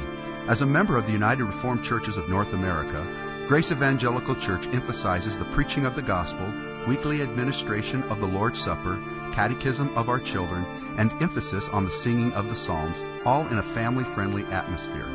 As 0.49 0.62
a 0.62 0.65
member 0.65 0.97
of 0.97 1.06
the 1.06 1.13
United 1.13 1.45
Reformed 1.45 1.86
Churches 1.86 2.17
of 2.17 2.28
North 2.28 2.52
America, 2.52 3.08
Grace 3.47 3.71
Evangelical 3.71 4.36
Church 4.36 4.67
emphasizes 4.73 5.38
the 5.38 5.45
preaching 5.45 5.86
of 5.86 5.95
the 5.95 6.02
gospel, 6.02 6.52
weekly 6.86 7.21
administration 7.21 8.04
of 8.12 8.19
the 8.19 8.28
Lord's 8.28 8.62
Supper, 8.62 9.02
catechism 9.32 9.95
of 9.95 10.10
our 10.10 10.19
children, 10.19 10.65
and 10.97 11.12
emphasis 11.21 11.69
on 11.69 11.86
the 11.86 11.91
singing 11.91 12.33
of 12.33 12.49
the 12.49 12.55
Psalms, 12.55 13.01
all 13.25 13.47
in 13.47 13.60
a 13.60 13.63
family 13.63 14.03
friendly 14.03 14.43
atmosphere. 14.45 15.07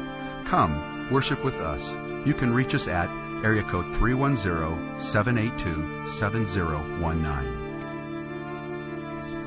Come, 0.46 1.08
worship 1.10 1.44
with 1.44 1.56
us. 1.56 1.94
You 2.26 2.34
can 2.34 2.54
reach 2.54 2.74
us 2.74 2.88
at 2.88 3.10
area 3.44 3.62
code 3.64 3.86
310 3.96 5.02
782 5.02 6.08
7019. 6.10 7.62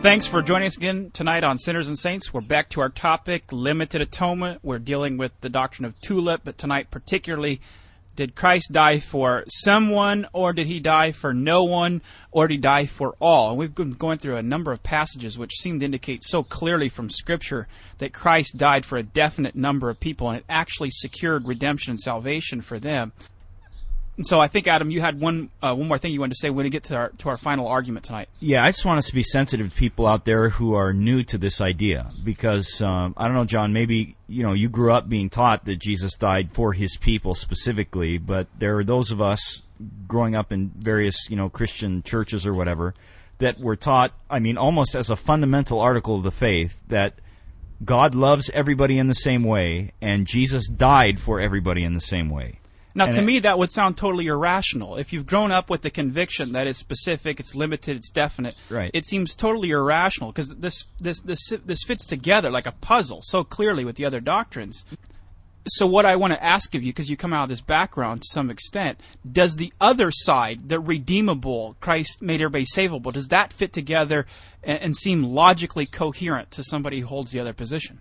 Thanks 0.01 0.27
for 0.27 0.41
joining 0.43 0.67
us 0.67 0.77
again 0.77 1.09
tonight 1.11 1.43
on 1.43 1.57
Sinners 1.57 1.87
and 1.87 1.97
Saints. 1.97 2.31
We're 2.31 2.41
back 2.41 2.69
to 2.71 2.81
our 2.81 2.89
topic, 2.89 3.51
limited 3.51 4.01
atonement. 4.01 4.59
We're 4.61 4.77
dealing 4.77 5.17
with 5.17 5.31
the 5.41 5.49
doctrine 5.49 5.85
of 5.85 5.99
tulip, 5.99 6.41
but 6.43 6.59
tonight 6.59 6.91
particularly, 6.91 7.59
did 8.15 8.35
Christ 8.35 8.69
die 8.71 8.99
for 8.99 9.43
someone, 9.47 10.27
or 10.33 10.53
did 10.53 10.67
he 10.67 10.79
die 10.79 11.11
for 11.11 11.33
no 11.33 11.63
one, 11.63 12.01
or 12.31 12.47
did 12.47 12.55
he 12.55 12.59
die 12.59 12.85
for 12.85 13.15
all? 13.19 13.49
And 13.49 13.57
we've 13.57 13.75
been 13.75 13.91
going 13.91 14.17
through 14.17 14.37
a 14.37 14.43
number 14.43 14.71
of 14.71 14.83
passages 14.83 15.37
which 15.37 15.59
seem 15.59 15.79
to 15.79 15.85
indicate 15.85 16.23
so 16.23 16.43
clearly 16.43 16.89
from 16.89 17.09
Scripture 17.09 17.67
that 17.97 18.13
Christ 18.13 18.57
died 18.57 18.85
for 18.85 18.97
a 18.97 19.03
definite 19.03 19.55
number 19.55 19.89
of 19.89 19.99
people, 19.99 20.29
and 20.29 20.39
it 20.39 20.45
actually 20.47 20.91
secured 20.91 21.47
redemption 21.47 21.91
and 21.91 21.99
salvation 21.99 22.61
for 22.61 22.79
them. 22.79 23.11
And 24.17 24.25
so 24.25 24.39
I 24.39 24.47
think, 24.47 24.67
Adam, 24.67 24.89
you 24.89 25.01
had 25.01 25.19
one 25.19 25.49
uh, 25.61 25.75
one 25.75 25.87
more 25.87 25.97
thing 25.97 26.13
you 26.13 26.21
wanted 26.21 26.35
to 26.35 26.39
say 26.39 26.49
when 26.49 26.63
we 26.63 26.69
get 26.69 26.85
to 26.85 26.95
our 26.95 27.09
to 27.17 27.29
our 27.29 27.37
final 27.37 27.67
argument 27.67 28.05
tonight. 28.05 28.29
Yeah, 28.39 28.63
I 28.63 28.69
just 28.69 28.85
want 28.85 28.97
us 28.97 29.07
to 29.07 29.13
be 29.13 29.23
sensitive 29.23 29.69
to 29.69 29.75
people 29.75 30.07
out 30.07 30.23
there 30.23 30.49
who 30.49 30.73
are 30.73 30.93
new 30.93 31.23
to 31.23 31.37
this 31.37 31.59
idea 31.59 32.09
because 32.23 32.81
um, 32.81 33.13
I 33.17 33.25
don't 33.25 33.35
know, 33.35 33.45
John. 33.45 33.73
Maybe 33.73 34.15
you 34.27 34.43
know 34.43 34.53
you 34.53 34.69
grew 34.69 34.93
up 34.93 35.09
being 35.09 35.29
taught 35.29 35.65
that 35.65 35.77
Jesus 35.77 36.13
died 36.13 36.51
for 36.53 36.71
His 36.71 36.95
people 36.95 37.35
specifically, 37.35 38.17
but 38.17 38.47
there 38.57 38.77
are 38.77 38.85
those 38.85 39.11
of 39.11 39.21
us 39.21 39.61
growing 40.07 40.33
up 40.33 40.53
in 40.53 40.69
various 40.69 41.29
you 41.29 41.35
know 41.35 41.49
Christian 41.49 42.01
churches 42.01 42.45
or 42.45 42.53
whatever 42.53 42.93
that 43.39 43.59
were 43.59 43.75
taught. 43.75 44.13
I 44.29 44.39
mean, 44.39 44.57
almost 44.57 44.95
as 44.95 45.09
a 45.09 45.17
fundamental 45.17 45.81
article 45.81 46.15
of 46.15 46.23
the 46.23 46.31
faith 46.31 46.79
that 46.87 47.15
God 47.83 48.15
loves 48.15 48.49
everybody 48.51 48.97
in 48.97 49.07
the 49.07 49.13
same 49.13 49.43
way, 49.43 49.91
and 50.01 50.25
Jesus 50.25 50.69
died 50.69 51.19
for 51.19 51.41
everybody 51.41 51.83
in 51.83 51.93
the 51.93 51.99
same 52.01 52.29
way. 52.29 52.59
Now, 52.97 53.05
And 53.05 53.13
to 53.15 53.19
it- 53.19 53.25
me, 53.25 53.39
that 53.39 53.59
would 53.59 53.71
sound 53.71 53.97
totally 53.97 54.27
irrational. 54.27 54.95
If 54.95 55.11
you've 55.11 55.25
grown 55.25 55.51
up 55.51 55.69
with 55.69 55.81
the 55.81 55.89
conviction 55.89 56.53
that 56.53 56.65
it's 56.65 56.79
specific, 56.79 57.39
it's 57.41 57.53
limited, 57.53 57.97
it's 57.97 58.09
definite, 58.09 58.55
Right. 58.69 58.89
it 58.93 59.05
seems 59.05 59.35
totally 59.35 59.71
irrational 59.71 60.31
because 60.31 60.49
this, 60.49 60.85
this 60.99 61.19
this 61.19 61.39
this 61.65 61.83
fits 61.85 62.05
together 62.05 62.49
like 62.49 62.65
a 62.65 62.71
puzzle 62.71 63.19
so 63.21 63.43
clearly 63.43 63.83
with 63.83 63.97
the 63.97 64.05
other 64.05 64.21
doctrines. 64.21 64.85
So, 65.67 65.87
what 65.87 66.05
I 66.05 66.15
want 66.15 66.31
to 66.31 66.43
ask 66.43 66.75
of 66.75 66.83
you, 66.83 66.91
because 66.93 67.09
you 67.09 67.17
come 67.17 67.33
out 67.33 67.43
of 67.43 67.49
this 67.49 67.59
background 67.59 68.21
to 68.21 68.27
some 68.31 68.49
extent, 68.51 68.99
does 69.29 69.55
the 69.55 69.73
other 69.81 70.11
side, 70.11 70.69
the 70.69 70.79
redeemable, 70.79 71.75
Christ 71.81 72.21
made 72.21 72.39
everybody 72.39 72.65
savable, 72.65 73.11
does 73.11 73.29
that 73.29 73.51
fit 73.51 73.73
together 73.73 74.27
and, 74.63 74.79
and 74.79 74.95
seem 74.95 75.23
logically 75.23 75.87
coherent 75.87 76.51
to 76.51 76.63
somebody 76.63 76.99
who 76.99 77.07
holds 77.07 77.31
the 77.31 77.39
other 77.39 77.51
position? 77.53 77.99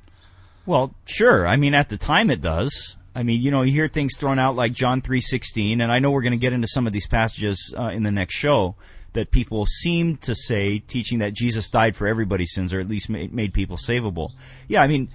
Well, 0.67 0.95
sure. 1.07 1.47
I 1.47 1.57
mean, 1.57 1.73
at 1.75 1.89
the 1.89 1.97
time 1.97 2.31
it 2.31 2.43
does. 2.43 2.97
I 3.15 3.23
mean, 3.23 3.41
you 3.41 3.51
know, 3.51 3.63
you 3.63 3.73
hear 3.73 3.89
things 3.89 4.17
thrown 4.19 4.39
out 4.39 4.57
like 4.57 4.73
John 4.73 5.01
three 5.01 5.21
sixteen, 5.21 5.81
and 5.81 5.93
I 5.93 6.01
know 6.01 6.11
we're 6.11 6.23
going 6.23 6.33
to 6.33 6.39
get 6.39 6.53
into 6.53 6.69
some 6.69 6.87
of 6.87 6.93
these 6.93 7.07
passages 7.07 7.73
uh, 7.77 7.91
in 7.95 8.03
the 8.03 8.11
next 8.11 8.35
show 8.35 8.75
that 9.13 9.31
people 9.31 9.65
seem 9.67 10.17
to 10.17 10.35
say 10.35 10.81
teaching 10.81 11.21
that 11.21 11.33
Jesus 11.33 11.69
died 11.69 11.95
for 11.95 12.09
everybody's 12.09 12.53
sins, 12.53 12.75
or 12.75 12.81
at 12.81 12.89
least 12.89 13.09
made, 13.09 13.33
made 13.33 13.55
people 13.55 13.77
savable. 13.77 14.31
Yeah, 14.67 14.83
I 14.83 14.89
mean, 14.89 15.09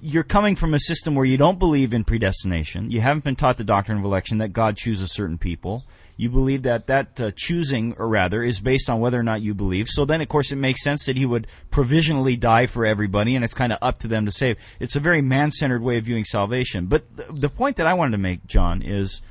you're 0.00 0.24
coming 0.24 0.56
from 0.56 0.74
a 0.74 0.80
system 0.80 1.14
where 1.14 1.24
you 1.24 1.36
don't 1.36 1.60
believe 1.60 1.92
in 1.92 2.02
predestination. 2.02 2.90
You 2.90 3.00
haven't 3.00 3.22
been 3.22 3.36
taught 3.36 3.56
the 3.56 3.64
doctrine 3.64 3.98
of 3.98 4.04
election 4.04 4.38
that 4.38 4.52
God 4.52 4.76
chooses 4.76 5.14
certain 5.14 5.38
people. 5.38 5.84
You 6.16 6.30
believe 6.30 6.62
that 6.62 6.86
that 6.86 7.20
uh, 7.20 7.32
choosing, 7.34 7.94
or 7.98 8.08
rather, 8.08 8.42
is 8.42 8.60
based 8.60 8.88
on 8.88 9.00
whether 9.00 9.18
or 9.18 9.24
not 9.24 9.42
you 9.42 9.52
believe. 9.52 9.88
So 9.88 10.04
then, 10.04 10.20
of 10.20 10.28
course, 10.28 10.52
it 10.52 10.56
makes 10.56 10.82
sense 10.82 11.06
that 11.06 11.16
he 11.16 11.26
would 11.26 11.46
provisionally 11.70 12.36
die 12.36 12.66
for 12.66 12.86
everybody, 12.86 13.34
and 13.34 13.44
it's 13.44 13.54
kind 13.54 13.72
of 13.72 13.78
up 13.82 13.98
to 13.98 14.08
them 14.08 14.24
to 14.24 14.30
save. 14.30 14.56
It's 14.78 14.94
a 14.94 15.00
very 15.00 15.22
man-centered 15.22 15.82
way 15.82 15.98
of 15.98 16.04
viewing 16.04 16.24
salvation. 16.24 16.86
But 16.86 17.16
th- 17.16 17.28
the 17.32 17.48
point 17.48 17.76
that 17.76 17.86
I 17.86 17.94
wanted 17.94 18.12
to 18.12 18.18
make, 18.18 18.46
John, 18.46 18.80
is 18.80 19.22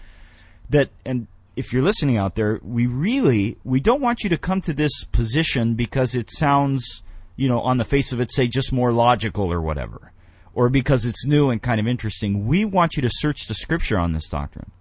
that, 0.69 0.89
and 1.05 1.27
if 1.55 1.71
you're 1.71 1.83
listening 1.83 2.17
out 2.17 2.35
there, 2.35 2.59
we 2.63 2.85
really 2.85 3.57
we 3.63 3.79
don't 3.79 4.01
want 4.01 4.23
you 4.23 4.29
to 4.29 4.37
come 4.37 4.61
to 4.61 4.73
this 4.73 5.05
position 5.05 5.75
because 5.75 6.15
it 6.15 6.31
sounds, 6.31 7.03
you 7.35 7.47
know, 7.47 7.61
on 7.61 7.77
the 7.77 7.85
face 7.85 8.11
of 8.11 8.19
it, 8.19 8.31
say 8.31 8.47
just 8.47 8.73
more 8.73 8.91
logical 8.91 9.53
or 9.53 9.61
whatever, 9.61 10.11
or 10.53 10.67
because 10.67 11.05
it's 11.05 11.25
new 11.25 11.49
and 11.49 11.61
kind 11.61 11.79
of 11.79 11.87
interesting. 11.87 12.45
We 12.45 12.65
want 12.65 12.95
you 12.95 13.01
to 13.03 13.09
search 13.11 13.47
the 13.47 13.53
Scripture 13.53 13.97
on 13.97 14.11
this 14.11 14.27
doctrine. 14.27 14.71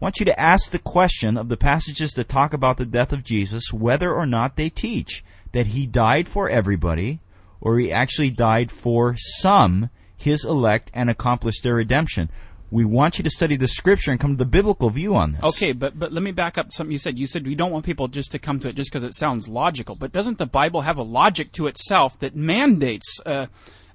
Want 0.00 0.18
you 0.18 0.24
to 0.24 0.40
ask 0.40 0.70
the 0.70 0.78
question 0.78 1.36
of 1.36 1.48
the 1.48 1.56
passages 1.56 2.12
that 2.12 2.28
talk 2.28 2.52
about 2.54 2.78
the 2.78 2.86
death 2.86 3.12
of 3.12 3.22
Jesus 3.22 3.72
whether 3.72 4.12
or 4.14 4.26
not 4.26 4.56
they 4.56 4.70
teach 4.70 5.22
that 5.52 5.68
he 5.68 5.86
died 5.86 6.28
for 6.28 6.48
everybody 6.48 7.20
or 7.60 7.78
he 7.78 7.92
actually 7.92 8.30
died 8.30 8.72
for 8.72 9.16
some, 9.18 9.90
his 10.16 10.44
elect, 10.44 10.90
and 10.94 11.10
accomplished 11.10 11.62
their 11.62 11.74
redemption. 11.74 12.30
We 12.70 12.84
want 12.84 13.18
you 13.18 13.24
to 13.24 13.30
study 13.30 13.56
the 13.56 13.68
scripture 13.68 14.12
and 14.12 14.20
come 14.20 14.32
to 14.32 14.38
the 14.38 14.46
biblical 14.46 14.90
view 14.90 15.16
on 15.16 15.32
this. 15.32 15.42
Okay, 15.42 15.72
but 15.72 15.98
but 15.98 16.12
let 16.12 16.22
me 16.22 16.30
back 16.30 16.56
up 16.56 16.72
something 16.72 16.92
you 16.92 16.98
said. 16.98 17.18
You 17.18 17.26
said 17.26 17.44
we 17.44 17.56
don't 17.56 17.72
want 17.72 17.84
people 17.84 18.06
just 18.06 18.30
to 18.30 18.38
come 18.38 18.60
to 18.60 18.68
it 18.68 18.76
just 18.76 18.90
because 18.90 19.02
it 19.02 19.14
sounds 19.14 19.48
logical. 19.48 19.96
But 19.96 20.12
doesn't 20.12 20.38
the 20.38 20.46
Bible 20.46 20.82
have 20.82 20.96
a 20.96 21.02
logic 21.02 21.50
to 21.52 21.66
itself 21.66 22.18
that 22.20 22.36
mandates 22.36 23.20
uh, 23.26 23.46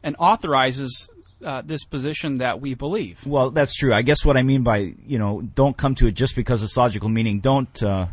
and 0.03 0.15
authorizes 0.19 1.09
uh, 1.45 1.61
this 1.63 1.85
position 1.85 2.39
that 2.39 2.59
we 2.59 2.73
believe? 2.73 3.25
Well, 3.25 3.51
that's 3.51 3.75
true. 3.75 3.93
I 3.93 4.01
guess 4.01 4.25
what 4.25 4.35
I 4.35 4.43
mean 4.43 4.63
by 4.63 4.95
you 5.05 5.19
know 5.19 5.41
don't 5.41 5.77
come 5.77 5.95
to 5.95 6.07
it 6.07 6.13
just 6.13 6.35
because 6.35 6.63
it's 6.63 6.75
logical. 6.75 7.07
Meaning 7.07 7.39
don't 7.39 7.83
uh, 7.83 8.07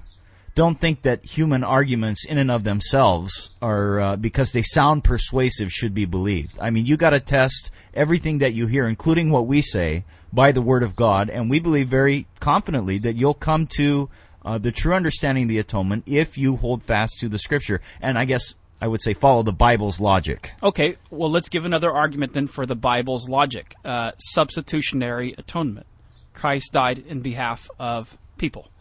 don't 0.55 0.79
think 0.79 1.03
that 1.03 1.25
human 1.25 1.65
arguments 1.65 2.27
in 2.27 2.37
and 2.37 2.51
of 2.51 2.65
themselves 2.65 3.51
are 3.63 4.01
uh, 4.01 4.17
because 4.17 4.53
they 4.53 4.63
sound 4.63 5.03
persuasive 5.03 5.73
should 5.73 5.95
be 5.95 6.05
believed. 6.05 6.59
I 6.61 6.71
mean, 6.71 6.85
you 6.85 6.97
got 6.97 7.11
to 7.11 7.21
test 7.21 7.71
everything 7.95 8.39
that 8.39 8.53
you 8.53 8.67
hear, 8.67 8.87
including 8.87 9.31
what 9.31 9.47
we 9.47 9.63
say, 9.63 10.05
by 10.33 10.53
the 10.53 10.63
Word 10.63 10.83
of 10.83 10.97
God, 10.97 11.31
and 11.31 11.49
we 11.49 11.59
believe 11.59 11.89
very 11.89 12.27
confidently 12.41 12.99
that 12.99 13.17
you'll 13.17 13.35
come 13.35 13.67
to 13.79 14.09
uh, 14.45 14.59
the 14.59 14.73
true 14.73 14.95
understanding 14.95 15.45
of 15.45 15.49
the 15.49 15.59
atonement 15.59 16.05
if 16.07 16.37
you 16.37 16.57
hold 16.57 16.83
fast 16.83 17.19
to 17.21 17.29
the 17.29 17.39
Scripture. 17.39 17.81
And 18.01 18.19
I 18.19 18.25
guess 18.25 18.55
I 18.83 18.89
would 18.89 19.01
say 19.01 19.15
follow 19.15 19.45
the 19.45 19.53
Bible's 19.53 20.01
logic. 20.01 20.51
Okay, 20.61 20.97
well, 21.09 21.31
let's 21.31 21.49
give 21.49 21.65
another 21.65 21.93
argument 21.93 22.33
then 22.33 22.49
for 22.49 22.67
the 22.67 22.75
Bible's 22.75 23.29
logic 23.29 23.77
uh, 23.85 24.11
substitutionary 24.19 25.37
atonement. 25.39 25.87
Christ 26.35 26.73
died 26.73 26.99
in 26.99 27.21
behalf 27.21 27.71
of 27.79 28.19
people. 28.39 28.73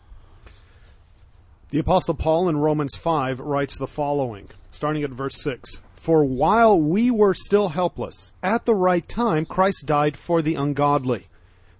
The 1.70 1.78
Apostle 1.78 2.16
Paul 2.16 2.50
in 2.50 2.58
Romans 2.58 2.96
5 2.96 3.40
writes 3.42 3.78
the 3.78 3.86
following, 3.86 4.50
starting 4.72 5.04
at 5.04 5.12
verse 5.12 5.40
6 5.40 5.80
For 5.94 6.24
while 6.24 6.82
we 6.82 7.12
were 7.12 7.36
still 7.36 7.70
helpless, 7.70 8.34
at 8.42 8.66
the 8.66 8.76
right 8.76 9.08
time 9.08 9.46
Christ 9.46 9.86
died 9.86 10.18
for 10.18 10.42
the 10.42 10.56
ungodly. 10.56 11.28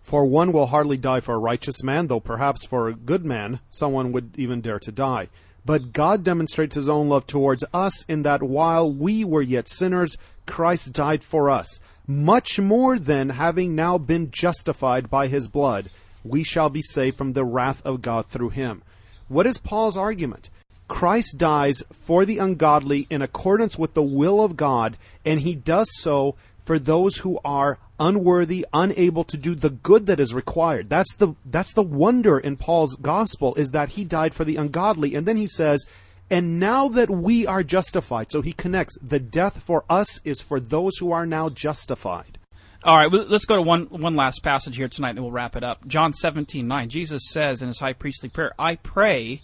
For 0.04 0.26
one 0.26 0.52
will 0.52 0.68
hardly 0.68 0.98
die 0.98 1.22
for 1.22 1.34
a 1.34 1.40
righteous 1.40 1.84
man, 1.84 2.06
though 2.06 2.20
perhaps 2.20 2.68
for 2.68 2.88
a 2.88 2.94
good 2.94 3.26
man 3.26 3.62
someone 3.70 4.12
would 4.12 4.38
even 4.38 4.62
dare 4.62 4.80
to 4.80 4.92
die. 4.92 5.30
But 5.66 5.94
God 5.94 6.24
demonstrates 6.24 6.76
his 6.76 6.90
own 6.90 7.10
love 7.10 7.28
towards 7.28 7.64
us 7.74 8.04
in 8.06 8.24
that 8.24 8.42
while 8.42 8.92
we 8.92 9.24
were 9.24 9.42
yet 9.42 9.68
sinners, 9.68 10.18
Christ 10.48 10.94
died 10.94 11.24
for 11.24 11.50
us. 11.50 11.80
Much 12.08 12.60
more 12.60 12.98
than 12.98 13.30
having 13.30 13.76
now 13.76 13.98
been 13.98 14.32
justified 14.32 15.10
by 15.10 15.28
his 15.28 15.48
blood, 15.48 15.90
we 16.24 16.44
shall 16.44 16.70
be 16.70 16.82
saved 16.82 17.18
from 17.18 17.34
the 17.34 17.46
wrath 17.46 17.86
of 17.86 18.02
God 18.02 18.26
through 18.26 18.50
him. 18.50 18.82
What 19.28 19.48
is 19.48 19.58
Paul's 19.58 19.96
argument? 19.96 20.50
Christ 20.88 21.38
dies 21.38 21.84
for 21.94 22.26
the 22.26 22.40
ungodly 22.40 23.08
in 23.10 23.22
accordance 23.22 23.78
with 23.80 23.94
the 23.94 24.04
will 24.04 24.44
of 24.44 24.58
God, 24.58 24.98
and 25.24 25.40
he 25.40 25.56
does 25.56 25.88
so 26.00 26.36
for 26.64 26.80
those 26.80 27.18
who 27.18 27.40
are 27.44 27.80
unworthy, 28.00 28.66
unable 28.74 29.24
to 29.24 29.38
do 29.38 29.56
the 29.56 29.70
good 29.70 30.06
that 30.08 30.20
is 30.20 30.34
required. 30.34 30.90
That's 30.90 31.16
the 31.16 31.36
that's 31.46 31.74
the 31.74 31.84
wonder 31.84 32.40
in 32.40 32.58
Paul's 32.58 32.96
gospel 32.96 33.54
is 33.56 33.72
that 33.72 33.90
he 33.90 34.04
died 34.04 34.34
for 34.34 34.44
the 34.44 34.56
ungodly, 34.56 35.16
and 35.16 35.28
then 35.28 35.38
he 35.38 35.48
says, 35.48 35.86
"And 36.30 36.60
now 36.60 36.88
that 36.90 37.10
we 37.10 37.46
are 37.46 37.64
justified," 37.64 38.32
so 38.32 38.42
he 38.42 38.54
connects 38.54 38.98
the 39.02 39.20
death 39.20 39.62
for 39.64 39.84
us 39.90 40.20
is 40.24 40.42
for 40.42 40.60
those 40.60 40.98
who 40.98 41.12
are 41.12 41.26
now 41.26 41.50
justified. 41.50 42.38
All 42.84 42.98
right, 42.98 43.12
well, 43.12 43.26
let's 43.28 43.46
go 43.46 43.58
to 43.58 43.62
one 43.62 43.86
one 43.90 44.16
last 44.16 44.42
passage 44.42 44.76
here 44.76 44.88
tonight, 44.88 45.14
then 45.14 45.24
we'll 45.24 45.32
wrap 45.32 45.56
it 45.56 45.64
up. 45.64 45.88
John 45.88 46.14
seventeen 46.14 46.68
nine. 46.68 46.90
Jesus 46.90 47.30
says 47.30 47.62
in 47.62 47.68
his 47.68 47.80
high 47.80 47.94
priestly 47.94 48.30
prayer, 48.30 48.54
"I 48.58 48.76
pray 48.76 49.42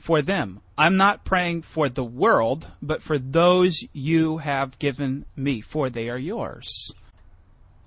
for 0.00 0.22
them. 0.22 0.60
I'm 0.76 0.96
not 0.96 1.24
praying 1.24 1.62
for 1.62 1.88
the 1.88 2.04
world, 2.04 2.68
but 2.80 3.02
for 3.02 3.18
those 3.18 3.84
you 3.92 4.38
have 4.38 4.78
given 4.78 5.26
me, 5.36 5.60
for 5.60 5.90
they 5.90 6.08
are 6.08 6.18
yours." 6.18 6.92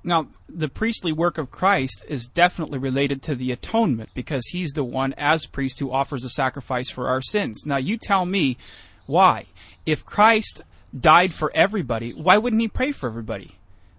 Now, 0.03 0.27
the 0.49 0.67
priestly 0.67 1.13
work 1.13 1.37
of 1.37 1.49
Christ 1.49 2.03
is 2.09 2.27
definitely 2.27 2.77
related 2.77 3.21
to 3.23 3.35
the 3.35 3.51
atonement 3.51 4.09
because 4.13 4.45
he's 4.47 4.71
the 4.71 4.83
one, 4.83 5.13
as 5.17 5.45
priest, 5.45 5.79
who 5.79 5.91
offers 5.91 6.25
a 6.25 6.29
sacrifice 6.29 6.89
for 6.89 7.07
our 7.07 7.21
sins. 7.21 7.63
Now, 7.65 7.77
you 7.77 7.97
tell 7.97 8.25
me 8.25 8.57
why. 9.05 9.45
If 9.85 10.05
Christ 10.05 10.61
died 10.97 11.33
for 11.33 11.51
everybody, 11.55 12.11
why 12.11 12.37
wouldn't 12.37 12.61
he 12.61 12.67
pray 12.67 12.91
for 12.91 13.07
everybody? 13.07 13.51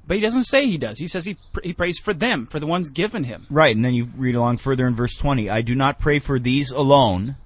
But 0.06 0.16
he 0.16 0.20
doesn't 0.20 0.44
say 0.44 0.66
he 0.66 0.76
does. 0.76 0.98
He 0.98 1.08
says 1.08 1.24
he, 1.24 1.36
pr- 1.52 1.60
he 1.64 1.72
prays 1.72 1.98
for 1.98 2.12
them, 2.12 2.46
for 2.46 2.60
the 2.60 2.66
ones 2.66 2.90
given 2.90 3.24
him. 3.24 3.46
Right, 3.48 3.74
and 3.74 3.84
then 3.84 3.94
you 3.94 4.10
read 4.16 4.34
along 4.34 4.58
further 4.58 4.86
in 4.86 4.94
verse 4.94 5.14
20 5.14 5.48
I 5.48 5.62
do 5.62 5.74
not 5.74 5.98
pray 5.98 6.18
for 6.18 6.38
these 6.38 6.70
alone, 6.70 7.36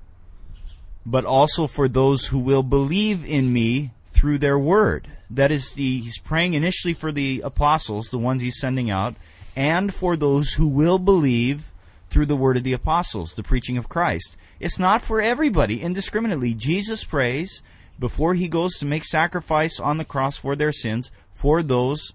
but 1.04 1.24
also 1.24 1.66
for 1.66 1.88
those 1.88 2.26
who 2.26 2.38
will 2.38 2.62
believe 2.62 3.24
in 3.24 3.52
me 3.52 3.92
through 4.12 4.38
their 4.38 4.58
word. 4.58 5.08
That 5.30 5.52
is, 5.52 5.72
the, 5.72 6.00
he's 6.00 6.18
praying 6.18 6.54
initially 6.54 6.94
for 6.94 7.12
the 7.12 7.42
apostles, 7.44 8.08
the 8.08 8.18
ones 8.18 8.42
he's 8.42 8.60
sending 8.60 8.90
out, 8.90 9.14
and 9.56 9.94
for 9.94 10.16
those 10.16 10.54
who 10.54 10.66
will 10.66 10.98
believe 10.98 11.72
through 12.08 12.26
the 12.26 12.36
word 12.36 12.56
of 12.56 12.64
the 12.64 12.72
apostles, 12.72 13.34
the 13.34 13.42
preaching 13.42 13.76
of 13.76 13.88
Christ. 13.88 14.36
It's 14.60 14.78
not 14.78 15.02
for 15.02 15.20
everybody 15.20 15.82
indiscriminately. 15.82 16.54
Jesus 16.54 17.04
prays 17.04 17.62
before 17.98 18.34
he 18.34 18.48
goes 18.48 18.74
to 18.78 18.86
make 18.86 19.04
sacrifice 19.04 19.78
on 19.78 19.98
the 19.98 20.04
cross 20.04 20.36
for 20.36 20.56
their 20.56 20.72
sins 20.72 21.10
for 21.34 21.62
those 21.62 22.12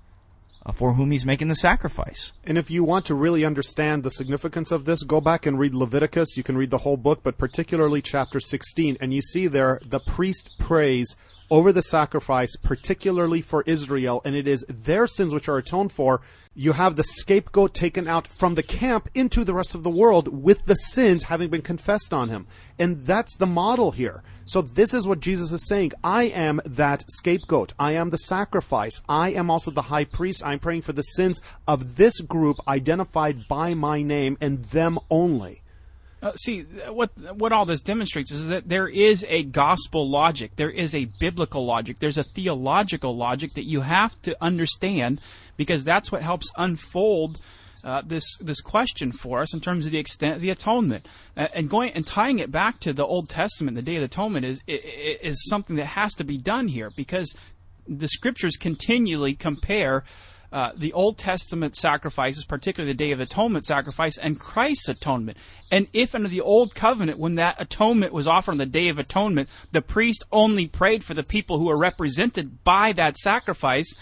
Uh, 0.66 0.72
for 0.72 0.94
whom 0.94 1.12
he's 1.12 1.26
making 1.26 1.50
the 1.50 1.56
sacrifice. 1.56 2.32
And 2.46 2.58
if 2.58 2.72
you 2.72 2.86
want 2.86 3.06
to 3.08 3.16
really 3.16 3.44
understand 3.44 4.02
the 4.02 4.10
significance 4.10 4.72
of 4.72 4.86
this, 4.86 5.04
go 5.04 5.20
back 5.20 5.46
and 5.46 5.60
read 5.60 5.74
Leviticus. 5.74 6.38
You 6.38 6.44
can 6.44 6.58
read 6.58 6.70
the 6.70 6.78
whole 6.78 6.96
book, 6.96 7.20
but 7.22 7.38
particularly 7.38 8.02
chapter 8.02 8.40
16. 8.40 8.96
And 9.02 9.14
you 9.14 9.22
see 9.22 9.48
there 9.48 9.82
the 9.86 10.00
priest 10.00 10.56
prays 10.60 11.18
over 11.54 11.72
the 11.72 11.84
sacrifice, 11.84 12.56
particularly 12.56 13.40
for 13.40 13.62
Israel, 13.68 14.24
and 14.26 14.36
it 14.36 14.48
is 14.48 14.66
their 14.68 15.06
sins 15.06 15.36
which 15.36 15.48
are 15.48 15.60
atoned 15.60 15.92
for. 15.92 16.20
You 16.56 16.72
have 16.72 16.96
the 16.96 17.04
scapegoat 17.04 17.76
taken 17.76 18.08
out 18.08 18.28
from 18.28 18.56
the 18.56 18.64
camp 18.64 19.08
into 19.14 19.44
the 19.44 19.54
rest 19.54 19.76
of 19.76 19.84
the 19.84 19.90
world 19.92 20.28
with 20.30 20.66
the 20.66 20.74
sins 20.74 21.26
having 21.26 21.52
been 21.52 21.62
confessed 21.62 22.12
on 22.12 22.30
him. 22.30 22.48
And 22.80 23.06
that's 23.06 23.38
the 23.38 23.46
model 23.46 23.92
here. 23.92 24.24
So 24.46 24.64
this 24.64 24.96
is 24.96 25.08
what 25.08 25.20
Jesus 25.20 25.52
is 25.52 25.68
saying. 25.68 25.92
I 26.04 26.24
am 26.24 26.60
that 26.66 27.06
scapegoat. 27.08 27.74
I 27.78 27.92
am 27.92 28.10
the 28.10 28.18
sacrifice. 28.18 29.04
I 29.08 29.30
am 29.34 29.52
also 29.52 29.70
the 29.70 29.84
high 29.84 30.06
priest. 30.06 30.44
I'm 30.44 30.58
praying 30.58 30.82
for 30.82 30.94
the 30.94 31.04
sins 31.04 31.40
of 31.68 31.98
this 31.98 32.20
group 32.22 32.58
identified 32.68 33.48
by 33.48 33.76
my 33.76 34.02
name 34.02 34.40
and 34.42 34.66
them 34.66 34.98
only. 35.12 35.63
Uh, 36.24 36.32
see 36.36 36.62
what 36.88 37.12
what 37.36 37.52
all 37.52 37.66
this 37.66 37.82
demonstrates 37.82 38.32
is 38.32 38.48
that 38.48 38.70
there 38.70 38.88
is 38.88 39.26
a 39.28 39.44
gospel 39.44 40.10
logic, 40.10 40.56
there 40.56 40.70
is 40.70 40.96
a 40.96 41.04
biblical 41.20 41.66
logic, 41.66 42.00
there's 42.00 42.18
a 42.18 42.24
theological 42.24 43.14
logic 43.14 43.54
that 43.56 43.66
you 43.66 43.82
have 43.82 44.20
to 44.22 44.34
understand 44.40 45.20
because 45.58 45.84
that's 45.84 46.14
what 46.14 46.22
helps 46.22 46.50
unfold 46.56 47.42
uh, 47.84 48.02
this 48.06 48.38
this 48.40 48.62
question 48.62 49.12
for 49.12 49.42
us 49.42 49.54
in 49.54 49.60
terms 49.60 49.86
of 49.86 49.92
the 49.92 49.98
extent 49.98 50.36
of 50.36 50.42
the 50.42 50.50
atonement 50.50 51.06
uh, 51.36 51.48
and 51.54 51.70
going 51.70 51.92
and 51.92 52.08
tying 52.08 52.40
it 52.40 52.50
back 52.50 52.80
to 52.80 52.94
the 52.94 53.06
Old 53.06 53.28
Testament, 53.28 53.76
the 53.76 53.82
Day 53.82 53.98
of 53.98 54.04
Atonement 54.04 54.46
is 54.46 54.62
is 54.66 55.46
something 55.50 55.76
that 55.76 55.88
has 55.88 56.14
to 56.14 56.24
be 56.24 56.38
done 56.38 56.70
here 56.70 56.90
because 56.96 57.36
the 57.86 58.08
Scriptures 58.08 58.56
continually 58.56 59.34
compare. 59.34 60.06
Uh, 60.54 60.72
the 60.78 60.94
Old 60.94 61.18
Testament 61.18 61.76
sacrifices, 61.76 62.46
particularly 62.46 62.94
the 62.94 63.06
Day 63.06 63.12
of 63.12 63.20
Atonement 63.20 63.66
sacrifice, 63.66 64.20
and 64.20 64.40
Christ's 64.40 64.88
atonement. 64.88 65.36
And 65.72 65.88
if 65.94 66.14
under 66.14 66.30
the 66.30 66.42
Old 66.42 66.76
Covenant, 66.76 67.18
when 67.18 67.34
that 67.36 67.60
atonement 67.60 68.14
was 68.14 68.28
offered 68.28 68.52
on 68.52 68.58
the 68.60 68.68
Day 68.68 68.90
of 68.90 69.00
Atonement, 69.00 69.50
the 69.72 69.82
priest 69.82 70.24
only 70.32 70.68
prayed 70.68 71.04
for 71.04 71.16
the 71.16 71.24
people 71.24 71.58
who 71.58 71.66
were 71.66 71.78
represented 71.78 72.64
by 72.64 72.92
that 72.92 73.18
sacrifice, 73.18 73.96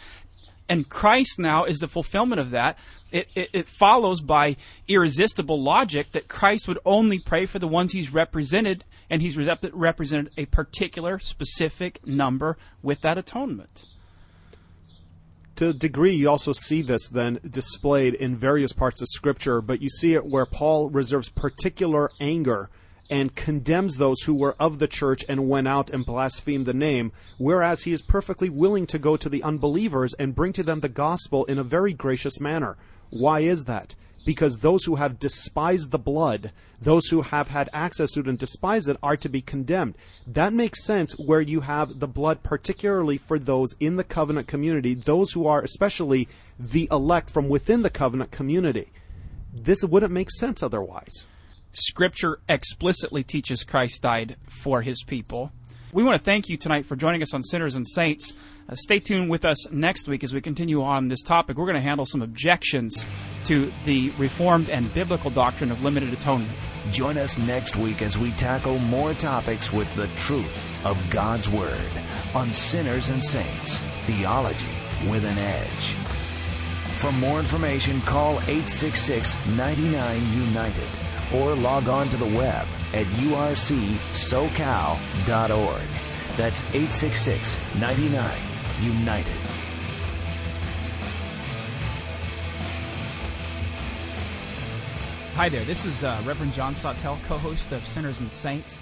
and 0.68 0.90
Christ 0.90 1.40
now 1.40 1.64
is 1.64 1.80
the 1.80 1.88
fulfillment 1.88 2.42
of 2.42 2.52
that. 2.52 2.78
It, 3.14 3.30
it, 3.34 3.50
it, 3.54 3.68
follows 3.68 4.20
by 4.20 4.58
irresistible 4.90 5.62
logic 5.62 6.12
that 6.12 6.28
Christ 6.28 6.68
would 6.68 6.80
only 6.84 7.20
pray 7.20 7.46
for 7.46 7.60
the 7.60 7.68
ones 7.68 7.94
he's 7.94 8.12
represented, 8.12 8.84
and 9.10 9.22
he's 9.22 9.38
represented 9.38 10.34
a 10.36 10.48
particular, 10.48 11.18
specific 11.18 12.06
number 12.06 12.58
with 12.84 13.00
that 13.02 13.18
atonement. 13.18 13.86
To 15.62 15.70
a 15.70 15.74
degree, 15.74 16.14
you 16.14 16.28
also 16.28 16.54
see 16.54 16.82
this 16.82 17.08
then 17.08 17.40
displayed 17.48 18.16
in 18.16 18.36
various 18.36 18.74
parts 18.74 19.00
of 19.00 19.08
Scripture, 19.10 19.62
but 19.62 19.80
you 19.80 19.90
see 19.90 20.16
it 20.16 20.26
where 20.26 20.48
Paul 20.48 20.90
reserves 20.90 21.30
particular 21.30 22.10
anger 22.20 22.72
and 23.12 23.36
condemns 23.36 23.98
those 23.98 24.24
who 24.24 24.34
were 24.34 24.56
of 24.60 24.80
the 24.80 24.88
church 24.88 25.24
and 25.30 25.48
went 25.48 25.68
out 25.68 25.92
and 25.92 26.04
blasphemed 26.04 26.66
the 26.66 26.74
name, 26.74 27.12
whereas 27.38 27.84
he 27.84 27.92
is 27.92 28.02
perfectly 28.02 28.50
willing 28.50 28.88
to 28.88 28.98
go 28.98 29.16
to 29.16 29.30
the 29.30 29.44
unbelievers 29.44 30.16
and 30.16 30.34
bring 30.34 30.52
to 30.54 30.64
them 30.64 30.80
the 30.80 30.90
gospel 30.90 31.46
in 31.46 31.60
a 31.60 31.64
very 31.64 31.94
gracious 31.94 32.42
manner. 32.42 32.76
Why 33.12 33.42
is 33.42 33.66
that? 33.66 33.96
Because 34.26 34.58
those 34.58 34.84
who 34.86 34.96
have 34.96 35.20
despised 35.20 35.92
the 35.92 36.00
blood, 36.00 36.52
those 36.82 37.08
who 37.08 37.22
have 37.22 37.48
had 37.48 37.70
access 37.74 38.12
to 38.12 38.22
it 38.22 38.28
and 38.28 38.38
despise 38.38 38.88
it, 38.88 38.98
are 39.04 39.18
to 39.18 39.30
be 39.30 39.42
condemned. 39.42 39.96
That 40.28 40.54
makes 40.54 40.84
sense 40.84 41.14
where 41.14 41.42
you 41.42 41.62
have 41.62 42.00
the 42.00 42.08
blood, 42.08 42.44
particularly 42.44 43.18
for 43.18 43.40
those 43.40 43.76
in 43.80 43.96
the 43.96 44.04
covenant 44.04 44.48
community, 44.48 44.94
those 44.94 45.32
who 45.32 45.48
are 45.48 45.62
especially 45.62 46.28
the 46.60 46.88
elect 46.92 47.30
from 47.30 47.50
within 47.50 47.84
the 47.84 47.90
covenant 47.90 48.32
community 48.32 48.90
this 49.54 49.84
wouldn't 49.84 50.12
make 50.12 50.32
sense 50.32 50.64
otherwise. 50.64 51.26
Scripture 51.72 52.40
explicitly 52.50 53.24
teaches 53.24 53.64
Christ 53.64 54.02
died 54.02 54.36
for 54.48 54.82
his 54.82 55.04
people. 55.04 55.52
We 55.94 56.04
want 56.04 56.18
to 56.18 56.24
thank 56.24 56.48
you 56.48 56.56
tonight 56.56 56.86
for 56.86 56.96
joining 56.96 57.22
us 57.22 57.34
on 57.34 57.44
Sinners 57.44 57.76
and 57.76 57.86
Saints. 57.86 58.34
Uh, 58.70 58.76
stay 58.76 59.00
tuned 59.00 59.30
with 59.30 59.44
us 59.44 59.70
next 59.72 60.08
week 60.08 60.24
as 60.24 60.34
we 60.34 60.40
continue 60.40 60.82
on 60.82 61.10
this 61.10 61.22
topic. 61.22 61.58
We're 61.58 61.66
going 61.66 61.76
to 61.76 61.82
handle 61.82 62.06
some 62.06 62.22
objections 62.22 63.06
to 63.46 63.70
the 63.84 64.12
Reformed 64.12 64.70
and 64.70 64.94
biblical 64.94 65.30
doctrine 65.32 65.70
of 65.70 65.84
limited 65.84 66.14
atonement. 66.14 66.54
Join 66.92 67.18
us 67.18 67.38
next 67.38 67.76
week 67.76 68.02
as 68.02 68.18
we 68.18 68.32
tackle 68.32 68.80
more 68.80 69.14
topics 69.16 69.74
with 69.74 69.94
the 69.96 70.08
truth 70.16 70.86
of 70.86 70.98
God's 71.10 71.50
Word 71.50 71.92
on 72.34 72.54
Sinners 72.54 73.10
and 73.10 73.22
Saints 73.22 73.78
Theology 74.06 74.66
with 75.10 75.26
an 75.26 75.38
Edge. 75.38 75.92
For 77.00 77.12
more 77.12 77.40
information, 77.40 78.00
call 78.02 78.36
866 78.44 79.36
99 79.58 80.32
United 80.32 81.01
or 81.36 81.56
log 81.56 81.88
on 81.88 82.10
to 82.10 82.18
the 82.18 82.26
web 82.26 82.68
at 82.94 83.06
urcsocal.org. 83.06 83.78
That's 86.38 86.62
866 86.74 87.58
99 87.80 88.32
United. 88.82 89.34
Hi 95.36 95.50
there, 95.50 95.64
this 95.64 95.86
is 95.86 96.04
uh, 96.04 96.22
Reverend 96.26 96.54
John 96.54 96.76
Sawtell, 96.76 97.18
co 97.28 97.38
host 97.38 97.72
of 97.72 97.86
Sinners 97.86 98.20
and 98.20 98.32
Saints. 98.32 98.82